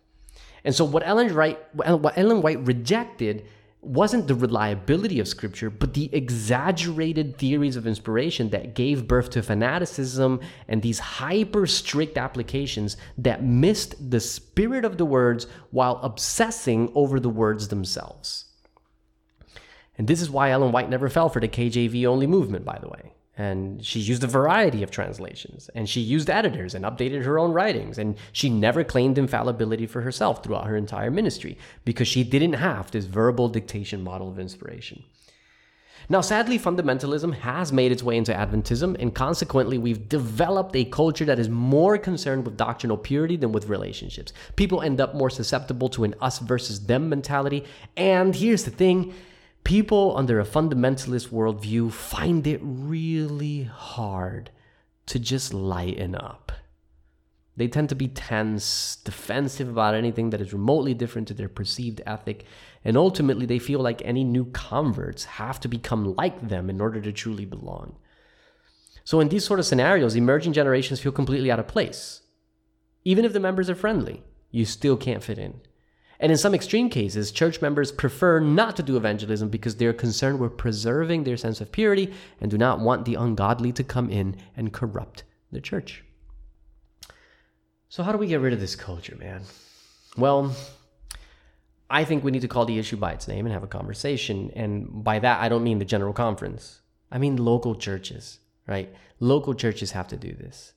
And 0.64 0.74
so, 0.74 0.86
what 0.86 1.04
Ellen 1.06 1.36
White 1.36 1.60
what 1.76 2.18
Ellen 2.18 2.42
White 2.42 2.60
rejected 2.66 3.46
wasn't 3.82 4.28
the 4.28 4.36
reliability 4.36 5.20
of 5.20 5.28
scripture, 5.28 5.70
but 5.70 5.94
the 5.94 6.14
exaggerated 6.14 7.38
theories 7.38 7.78
of 7.78 7.88
inspiration 7.88 8.50
that 8.50 8.76
gave 8.76 9.08
birth 9.08 9.30
to 9.30 9.42
fanaticism 9.42 10.42
and 10.68 10.82
these 10.82 11.00
hyper 11.00 11.66
strict 11.66 12.18
applications 12.18 12.98
that 13.18 13.44
missed 13.44 14.12
the 14.12 14.20
spirit 14.20 14.84
of 14.84 14.98
the 14.98 15.06
words 15.06 15.48
while 15.72 15.98
obsessing 16.04 16.92
over 16.94 17.20
the 17.20 17.30
words 17.30 17.70
themselves. 17.70 18.46
And 19.98 20.08
this 20.08 20.22
is 20.22 20.30
why 20.30 20.52
Ellen 20.52 20.72
White 20.72 20.90
never 20.90 21.10
fell 21.10 21.30
for 21.30 21.40
the 21.40 21.48
KJV 21.48 22.06
only 22.06 22.28
movement, 22.28 22.66
by 22.66 22.80
the 22.80 22.90
way. 22.90 23.14
And 23.40 23.86
she 23.86 24.02
used 24.02 24.22
a 24.26 24.28
variety 24.28 24.84
of 24.84 24.92
translations, 24.92 25.70
and 25.74 25.88
she 25.88 26.02
used 26.02 26.30
editors 26.30 26.76
and 26.76 26.84
updated 26.84 27.24
her 27.24 27.40
own 27.40 27.54
writings. 27.54 27.98
And 27.98 28.18
she 28.34 28.50
never 28.50 28.84
claimed 28.84 29.18
infallibility 29.18 29.88
for 29.88 30.02
herself 30.02 30.44
throughout 30.44 30.68
her 30.68 30.76
entire 30.76 31.10
ministry 31.10 31.58
because 31.86 32.10
she 32.10 32.26
didn't 32.26 32.54
have 32.54 32.92
this 32.92 33.06
verbal 33.06 33.48
dictation 33.48 34.04
model 34.04 34.28
of 34.28 34.40
inspiration. 34.40 35.04
Now, 36.10 36.20
sadly, 36.20 36.60
fundamentalism 36.60 37.34
has 37.36 37.72
made 37.72 37.94
its 37.94 38.04
way 38.04 38.18
into 38.18 38.34
Adventism, 38.34 38.98
and 39.00 39.16
consequently, 39.16 39.78
we've 39.78 40.10
developed 40.10 40.76
a 40.76 40.84
culture 40.84 41.24
that 41.24 41.40
is 41.40 41.48
more 41.48 41.98
concerned 41.98 42.44
with 42.44 42.58
doctrinal 42.58 42.98
purity 42.98 43.38
than 43.38 43.54
with 43.54 43.70
relationships. 43.70 44.34
People 44.58 44.82
end 44.82 45.00
up 45.00 45.16
more 45.16 45.30
susceptible 45.30 45.88
to 45.90 46.04
an 46.04 46.14
us 46.20 46.40
versus 46.40 46.88
them 46.88 47.08
mentality. 47.08 47.64
And 47.96 48.36
here's 48.36 48.66
the 48.66 48.72
thing 48.72 49.14
people 49.64 50.16
under 50.18 50.40
a 50.40 50.46
fundamentalist 50.46 51.30
worldview 51.30 51.92
find 51.92 52.46
it 52.48 52.60
really 52.64 53.64
hard 53.64 54.52
to 55.06 55.20
just 55.20 55.54
lighten 55.54 56.16
up. 56.16 56.52
They 57.60 57.68
tend 57.68 57.90
to 57.90 57.96
be 57.96 58.08
tense, 58.08 58.96
defensive 59.04 59.68
about 59.68 59.94
anything 59.94 60.30
that 60.30 60.40
is 60.40 60.54
remotely 60.54 60.94
different 60.94 61.28
to 61.28 61.34
their 61.34 61.50
perceived 61.50 62.02
ethic, 62.06 62.46
and 62.86 62.96
ultimately 62.96 63.46
they 63.46 63.60
feel 63.60 63.82
like 63.82 64.02
any 64.06 64.24
new 64.24 64.46
converts 64.46 65.26
have 65.26 65.60
to 65.60 65.68
become 65.68 66.16
like 66.16 66.48
them 66.48 66.70
in 66.70 66.80
order 66.80 67.02
to 67.02 67.12
truly 67.12 67.44
belong. 67.44 67.98
So, 69.04 69.20
in 69.20 69.28
these 69.28 69.44
sort 69.44 69.60
of 69.60 69.66
scenarios, 69.66 70.16
emerging 70.16 70.54
generations 70.54 71.02
feel 71.02 71.12
completely 71.12 71.52
out 71.52 71.60
of 71.60 71.68
place. 71.68 72.22
Even 73.04 73.26
if 73.26 73.34
the 73.34 73.40
members 73.40 73.70
are 73.70 73.76
friendly, 73.76 74.24
you 74.52 74.64
still 74.64 74.96
can't 74.96 75.24
fit 75.24 75.38
in. 75.38 75.60
And 76.20 76.32
in 76.32 76.38
some 76.38 76.54
extreme 76.54 76.90
cases, 76.90 77.32
church 77.32 77.62
members 77.62 77.92
prefer 77.92 78.40
not 78.40 78.76
to 78.76 78.84
do 78.84 78.98
evangelism 78.98 79.50
because 79.50 79.78
they're 79.78 79.94
concerned 79.94 80.40
with 80.40 80.58
preserving 80.58 81.24
their 81.24 81.38
sense 81.38 81.62
of 81.62 81.72
purity 81.72 82.14
and 82.42 82.52
do 82.52 82.58
not 82.58 82.80
want 82.80 83.06
the 83.06 83.16
ungodly 83.16 83.72
to 83.74 83.84
come 83.84 84.10
in 84.10 84.36
and 84.58 84.74
corrupt 84.74 85.24
the 85.52 85.62
church. 85.62 86.04
So, 87.88 88.04
how 88.04 88.12
do 88.12 88.18
we 88.18 88.28
get 88.28 88.42
rid 88.42 88.54
of 88.54 88.60
this 88.60 88.76
culture, 88.76 89.16
man? 89.16 89.44
Well, 90.18 90.54
I 91.90 92.04
think 92.04 92.24
we 92.24 92.32
need 92.32 92.42
to 92.42 92.48
call 92.48 92.66
the 92.66 92.78
issue 92.78 92.98
by 92.98 93.14
its 93.14 93.28
name 93.28 93.46
and 93.46 93.54
have 93.54 93.64
a 93.64 93.68
conversation. 93.68 94.52
And 94.56 95.04
by 95.04 95.20
that, 95.20 95.42
I 95.42 95.50
don't 95.50 95.64
mean 95.64 95.80
the 95.80 95.86
general 95.86 96.14
conference, 96.14 96.82
I 97.12 97.18
mean 97.18 97.38
local 97.38 97.76
churches, 97.76 98.40
right? 98.68 98.94
Local 99.20 99.54
churches 99.54 99.92
have 99.92 100.08
to 100.10 100.18
do 100.18 100.34
this. 100.34 100.74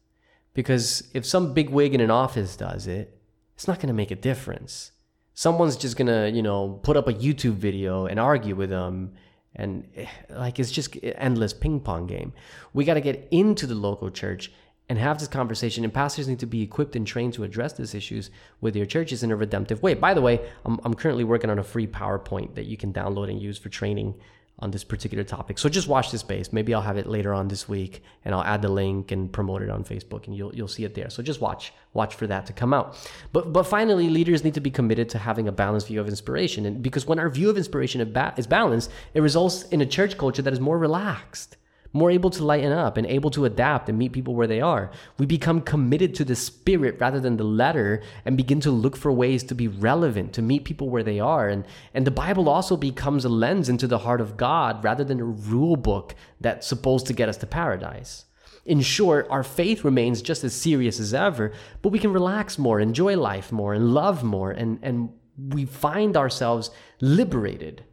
Because 0.55 1.09
if 1.15 1.27
some 1.27 1.53
big 1.53 1.71
wig 1.71 1.95
in 1.95 2.01
an 2.01 2.11
office 2.11 2.57
does 2.57 2.87
it, 2.87 3.19
it's 3.55 3.67
not 3.67 3.79
going 3.79 3.89
to 3.89 3.95
make 3.95 4.11
a 4.11 4.17
difference 4.17 4.93
someone's 5.35 5.77
just 5.77 5.97
gonna 5.97 6.29
you 6.29 6.43
know 6.43 6.81
put 6.83 6.97
up 6.97 7.09
a 7.09 7.15
youtube 7.15 7.55
video 7.55 8.07
and 8.07 8.21
argue 8.21 8.55
with 8.55 8.71
them 8.71 9.13
and 9.55 9.87
eh, 9.97 10.07
like 10.31 10.59
it's 10.59 10.71
just 10.71 10.97
endless 11.03 11.53
ping 11.53 11.81
pong 11.81 12.07
game. 12.07 12.33
We 12.73 12.85
got 12.85 12.95
to 12.95 13.01
get 13.01 13.29
into 13.31 13.67
the 13.67 13.75
local 13.75 14.11
church 14.11 14.53
and 14.89 14.99
have 14.99 15.19
this 15.19 15.29
conversation 15.29 15.85
and 15.85 15.93
pastors 15.93 16.29
need 16.29 16.41
to 16.41 16.47
be 16.47 16.63
equipped 16.63 16.97
and 16.97 17.07
trained 17.07 17.35
to 17.35 17.45
address 17.45 17.75
these 17.75 17.95
issues 17.95 18.31
with 18.61 18.75
their 18.75 18.87
churches 18.87 19.23
in 19.23 19.31
a 19.31 19.37
redemptive 19.37 19.83
way. 19.83 19.95
By 19.95 20.15
the 20.15 20.21
way 20.21 20.41
i'm, 20.65 20.81
I'm 20.85 20.95
currently 20.95 21.25
working 21.25 21.51
on 21.51 21.59
a 21.59 21.65
free 21.65 21.87
powerpoint 21.87 22.55
that 22.55 22.67
you 22.67 22.77
can 22.77 22.93
download 22.93 23.31
and 23.31 23.41
use 23.41 23.59
for 23.59 23.69
training 23.69 24.15
on 24.59 24.71
this 24.71 24.85
particular 24.85 25.25
topic. 25.25 25.59
So 25.59 25.69
just 25.69 25.89
watch 25.89 26.11
this 26.13 26.21
space. 26.21 26.53
Maybe 26.53 26.73
I'll 26.73 26.83
have 26.83 26.97
it 26.97 27.07
later 27.07 27.35
on 27.35 27.49
this 27.49 27.69
week 27.69 28.03
and 28.25 28.35
I'll 28.35 28.45
add 28.45 28.63
the 28.63 28.69
link 28.69 29.11
and 29.11 29.33
promote 29.33 29.63
it 29.63 29.71
on 29.71 29.83
Facebook 29.83 30.27
and 30.27 30.37
you'll 30.37 30.55
you'll 30.55 30.69
see 30.69 30.85
it 30.85 30.95
there. 30.95 31.11
So 31.11 31.23
just 31.23 31.41
watch 31.41 31.73
watch 31.95 32.15
for 32.15 32.27
that 32.29 32.47
to 32.47 32.53
come 32.53 32.73
out. 32.73 32.97
But 33.33 33.53
but 33.53 33.65
finally 33.65 34.09
leaders 34.09 34.45
need 34.45 34.55
to 34.55 34.61
be 34.61 34.71
committed 34.71 35.09
to 35.11 35.19
having 35.19 35.49
a 35.49 35.53
balanced 35.53 35.89
view 35.89 36.01
of 36.01 36.09
inspiration 36.09 36.67
and 36.67 36.83
because 36.83 37.07
when 37.07 37.19
our 37.19 37.29
view 37.29 37.51
of 37.51 37.57
inspiration 37.57 38.01
is 38.01 38.47
balanced, 38.47 38.91
it 39.15 39.21
results 39.21 39.65
in 39.65 39.81
a 39.81 39.87
church 39.87 40.17
culture 40.17 40.43
that 40.43 40.53
is 40.53 40.61
more 40.61 40.79
relaxed 40.79 41.57
more 41.93 42.11
able 42.11 42.31
to 42.31 42.45
lighten 42.45 42.73
up 42.73 42.97
and 42.97 43.07
able 43.07 43.31
to 43.31 43.45
adapt 43.45 43.89
and 43.89 43.99
meet 43.99 44.13
people 44.13 44.35
where 44.35 44.47
they 44.47 44.61
are. 44.61 44.91
We 45.19 45.27
become 45.27 45.61
committed 45.61 46.15
to 46.17 46.25
the 46.25 46.37
spirit 46.37 46.97
rather 46.99 47.21
than 47.21 47.37
the 47.37 47.45
letter 47.45 48.03
and 48.25 48.37
begin 48.37 48.61
to 48.61 48.71
look 48.71 48.97
for 48.97 49.13
ways 49.13 49.43
to 49.45 49.55
be 49.55 49.69
relevant, 49.69 50.33
to 50.35 50.43
meet 50.43 50.65
people 50.65 50.89
where 50.89 51.03
they 51.03 51.21
are. 51.21 51.49
And, 51.49 51.65
and 51.95 52.07
the 52.07 52.11
Bible 52.11 52.49
also 52.49 52.77
becomes 52.77 53.25
a 53.25 53.29
lens 53.29 53.69
into 53.69 53.87
the 53.87 53.99
heart 53.99 54.21
of 54.21 54.37
God 54.37 54.83
rather 54.83 55.05
than 55.05 55.21
a 55.21 55.25
rule 55.25 55.77
book 55.77 56.15
that's 56.41 56.67
supposed 56.67 57.07
to 57.07 57.13
get 57.13 57.29
us 57.29 57.37
to 57.39 57.47
paradise. 57.47 58.25
In 58.65 58.81
short, 58.81 59.27
our 59.29 59.43
faith 59.43 59.85
remains 59.85 60.23
just 60.23 60.45
as 60.45 60.55
serious 60.55 61.01
as 61.01 61.13
ever, 61.13 61.53
but 61.83 61.89
we 61.91 61.99
can 61.99 62.13
relax 62.13 62.59
more, 62.59 62.79
enjoy 62.79 63.17
life 63.17 63.51
more, 63.51 63.75
and 63.75 63.93
love 63.93 64.23
more, 64.23 64.53
and, 64.53 64.79
and 64.83 65.11
we 65.37 65.65
find 65.65 66.17
ourselves 66.17 66.71
liberated 67.01 67.85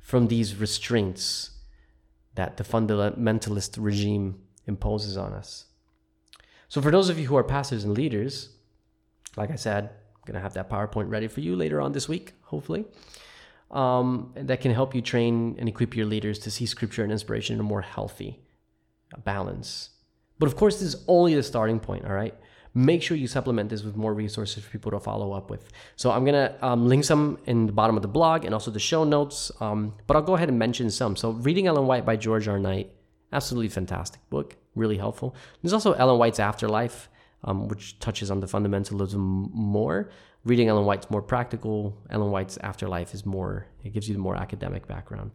from 0.00 0.28
these 0.28 0.54
restraints 0.54 1.55
that 2.36 2.56
the 2.56 2.64
fundamentalist 2.64 3.76
regime 3.78 4.40
imposes 4.66 5.16
on 5.16 5.32
us. 5.32 5.66
So, 6.68 6.80
for 6.80 6.90
those 6.90 7.08
of 7.08 7.18
you 7.18 7.26
who 7.26 7.36
are 7.36 7.44
pastors 7.44 7.84
and 7.84 7.94
leaders, 7.94 8.50
like 9.36 9.50
I 9.50 9.56
said, 9.56 9.84
I'm 9.84 10.24
going 10.24 10.34
to 10.34 10.40
have 10.40 10.54
that 10.54 10.70
PowerPoint 10.70 11.10
ready 11.10 11.28
for 11.28 11.40
you 11.40 11.56
later 11.56 11.80
on 11.80 11.92
this 11.92 12.08
week, 12.08 12.32
hopefully. 12.42 12.84
Um, 13.70 14.32
that 14.36 14.60
can 14.60 14.72
help 14.72 14.94
you 14.94 15.02
train 15.02 15.56
and 15.58 15.68
equip 15.68 15.96
your 15.96 16.06
leaders 16.06 16.38
to 16.40 16.50
see 16.50 16.66
scripture 16.66 17.02
and 17.02 17.10
inspiration 17.10 17.54
in 17.54 17.60
a 17.60 17.64
more 17.64 17.82
healthy 17.82 18.40
balance. 19.24 19.90
But 20.38 20.46
of 20.46 20.56
course, 20.56 20.78
this 20.78 20.94
is 20.94 21.04
only 21.08 21.34
the 21.34 21.42
starting 21.42 21.80
point, 21.80 22.04
all 22.04 22.12
right? 22.12 22.34
Make 22.76 23.02
sure 23.02 23.16
you 23.16 23.26
supplement 23.26 23.70
this 23.70 23.82
with 23.82 23.96
more 23.96 24.12
resources 24.12 24.62
for 24.62 24.70
people 24.70 24.90
to 24.90 25.00
follow 25.00 25.32
up 25.32 25.48
with. 25.48 25.70
So 25.96 26.10
I'm 26.10 26.26
gonna 26.26 26.54
um, 26.60 26.86
link 26.86 27.04
some 27.04 27.38
in 27.46 27.66
the 27.66 27.72
bottom 27.72 27.96
of 27.96 28.02
the 28.02 28.08
blog 28.08 28.44
and 28.44 28.52
also 28.52 28.70
the 28.70 28.78
show 28.78 29.02
notes. 29.02 29.50
Um, 29.60 29.94
but 30.06 30.14
I'll 30.14 30.22
go 30.22 30.34
ahead 30.34 30.50
and 30.50 30.58
mention 30.58 30.90
some. 30.90 31.16
So 31.16 31.30
reading 31.30 31.66
Ellen 31.66 31.86
White 31.86 32.04
by 32.04 32.16
George 32.16 32.46
R. 32.46 32.58
Knight, 32.58 32.92
absolutely 33.32 33.70
fantastic 33.70 34.20
book, 34.28 34.56
really 34.74 34.98
helpful. 34.98 35.34
There's 35.62 35.72
also 35.72 35.94
Ellen 35.94 36.18
White's 36.18 36.38
Afterlife, 36.38 37.08
um, 37.44 37.68
which 37.68 37.98
touches 37.98 38.30
on 38.30 38.40
the 38.40 38.46
fundamentalism 38.46 39.50
more. 39.54 40.10
Reading 40.44 40.68
Ellen 40.68 40.84
White's 40.84 41.10
more 41.10 41.22
practical. 41.22 41.96
Ellen 42.10 42.30
White's 42.30 42.58
Afterlife 42.58 43.14
is 43.14 43.24
more, 43.24 43.66
it 43.84 43.94
gives 43.94 44.06
you 44.06 44.14
the 44.14 44.20
more 44.20 44.36
academic 44.36 44.86
background. 44.86 45.30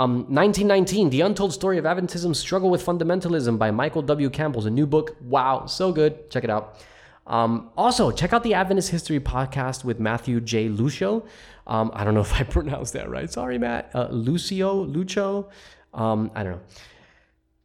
Um, 0.00 0.20
1919, 0.34 1.10
The 1.10 1.20
Untold 1.20 1.52
Story 1.52 1.76
of 1.76 1.84
Adventism's 1.84 2.38
Struggle 2.38 2.70
with 2.70 2.82
Fundamentalism 2.82 3.58
by 3.58 3.70
Michael 3.70 4.00
W. 4.00 4.30
Campbell's 4.30 4.64
a 4.64 4.70
new 4.70 4.86
book. 4.86 5.14
Wow, 5.20 5.66
so 5.66 5.92
good. 5.92 6.30
Check 6.30 6.42
it 6.42 6.48
out. 6.48 6.78
Um, 7.26 7.70
also, 7.76 8.10
check 8.10 8.32
out 8.32 8.42
the 8.42 8.54
Adventist 8.54 8.88
History 8.88 9.20
podcast 9.20 9.84
with 9.84 10.00
Matthew 10.00 10.40
J. 10.40 10.70
Lucio. 10.70 11.26
Um, 11.66 11.90
I 11.92 12.04
don't 12.04 12.14
know 12.14 12.20
if 12.30 12.32
I 12.32 12.44
pronounced 12.44 12.94
that 12.94 13.10
right. 13.10 13.30
Sorry, 13.30 13.58
Matt. 13.58 13.90
Uh, 13.94 14.08
Lucio. 14.10 15.50
Um, 15.92 16.30
I 16.34 16.44
don't 16.44 16.52
know. 16.52 16.62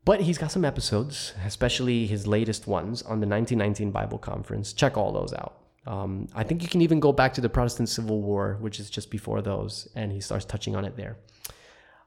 But 0.04 0.20
he's 0.20 0.38
got 0.38 0.52
some 0.52 0.66
episodes, 0.66 1.34
especially 1.46 2.06
his 2.06 2.28
latest 2.28 2.68
ones 2.68 3.02
on 3.02 3.22
the 3.22 3.28
1919 3.28 3.92
Bible 3.92 4.18
Conference. 4.18 4.74
Check 4.74 4.98
all 4.98 5.14
those 5.14 5.32
out. 5.32 5.62
Um, 5.88 6.28
I 6.36 6.44
think 6.44 6.64
you 6.64 6.68
can 6.68 6.82
even 6.82 7.00
go 7.00 7.14
back 7.14 7.34
to 7.36 7.42
the 7.42 7.48
Protestant 7.48 7.88
Civil 7.88 8.22
War, 8.22 8.58
which 8.60 8.82
is 8.82 8.90
just 8.90 9.10
before 9.10 9.42
those, 9.42 9.88
and 9.96 10.12
he 10.12 10.20
starts 10.20 10.44
touching 10.44 10.76
on 10.76 10.84
it 10.84 10.98
there. 10.98 11.16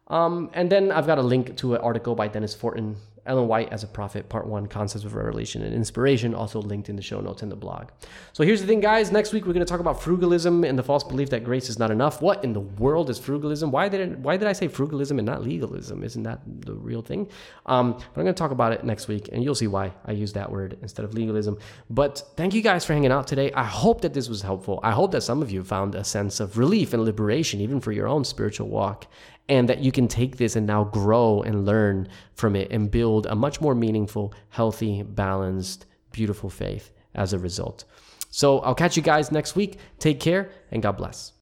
Um, 0.08 0.50
and 0.54 0.70
then 0.70 0.90
I've 0.90 1.06
got 1.06 1.18
a 1.18 1.22
link 1.22 1.56
to 1.58 1.74
an 1.74 1.80
article 1.80 2.14
by 2.14 2.28
Denis 2.28 2.54
Fortin 2.54 2.96
Ellen 3.28 3.46
White 3.46 3.70
as 3.72 3.84
a 3.84 3.86
Prophet, 3.86 4.28
Part 4.28 4.46
1, 4.46 4.66
Concepts 4.66 5.04
of 5.04 5.14
Revelation 5.14 5.62
and 5.62 5.74
Inspiration, 5.74 6.34
also 6.34 6.62
linked 6.62 6.88
in 6.88 6.96
the 6.96 7.02
show 7.02 7.20
notes 7.20 7.42
and 7.42 7.52
the 7.52 7.56
blog. 7.56 7.90
So 8.32 8.42
here's 8.42 8.62
the 8.62 8.66
thing, 8.66 8.80
guys. 8.80 9.12
Next 9.12 9.34
week, 9.34 9.46
we're 9.46 9.52
going 9.52 9.64
to 9.64 9.70
talk 9.70 9.80
about 9.80 10.00
frugalism 10.00 10.66
and 10.66 10.78
the 10.78 10.82
false 10.82 11.04
belief 11.04 11.28
that 11.30 11.44
grace 11.44 11.68
is 11.68 11.78
not 11.78 11.90
enough. 11.90 12.22
What 12.22 12.42
in 12.42 12.54
the 12.54 12.60
world 12.60 13.10
is 13.10 13.20
frugalism? 13.20 13.70
Why 13.70 13.88
did, 13.90 14.00
it, 14.00 14.18
why 14.18 14.38
did 14.38 14.48
I 14.48 14.54
say 14.54 14.66
frugalism 14.66 15.18
and 15.18 15.26
not 15.26 15.42
legalism? 15.42 16.02
Isn't 16.02 16.22
that 16.22 16.40
the 16.46 16.72
real 16.72 17.02
thing? 17.02 17.28
Um, 17.66 17.92
but 17.92 18.02
I'm 18.16 18.24
going 18.24 18.26
to 18.26 18.32
talk 18.32 18.50
about 18.50 18.72
it 18.72 18.82
next 18.82 19.08
week, 19.08 19.28
and 19.30 19.44
you'll 19.44 19.54
see 19.54 19.66
why 19.66 19.92
I 20.06 20.12
use 20.12 20.32
that 20.32 20.50
word 20.50 20.78
instead 20.80 21.04
of 21.04 21.12
legalism. 21.12 21.58
But 21.90 22.22
thank 22.36 22.54
you 22.54 22.62
guys 22.62 22.86
for 22.86 22.94
hanging 22.94 23.12
out 23.12 23.26
today. 23.26 23.52
I 23.52 23.64
hope 23.64 24.00
that 24.00 24.14
this 24.14 24.30
was 24.30 24.40
helpful. 24.40 24.80
I 24.82 24.92
hope 24.92 25.12
that 25.12 25.20
some 25.20 25.42
of 25.42 25.50
you 25.50 25.62
found 25.64 25.94
a 25.94 26.04
sense 26.04 26.40
of 26.40 26.56
relief 26.56 26.94
and 26.94 27.04
liberation, 27.04 27.60
even 27.60 27.78
for 27.78 27.92
your 27.92 28.08
own 28.08 28.24
spiritual 28.24 28.68
walk 28.68 29.06
and 29.48 29.68
that 29.68 29.78
you 29.78 29.92
can 29.92 30.08
take 30.08 30.36
this 30.36 30.56
and 30.56 30.66
now 30.66 30.84
grow 30.84 31.42
and 31.42 31.64
learn 31.64 32.08
from 32.34 32.54
it 32.54 32.70
and 32.70 32.90
build 32.90 33.26
a 33.26 33.34
much 33.34 33.60
more 33.60 33.74
meaningful, 33.74 34.34
healthy, 34.50 35.02
balanced, 35.02 35.86
beautiful 36.12 36.50
faith 36.50 36.90
as 37.14 37.32
a 37.32 37.38
result. 37.38 37.84
So 38.30 38.58
I'll 38.60 38.74
catch 38.74 38.96
you 38.96 39.02
guys 39.02 39.32
next 39.32 39.56
week. 39.56 39.78
Take 39.98 40.20
care 40.20 40.50
and 40.70 40.82
God 40.82 40.92
bless. 40.92 41.32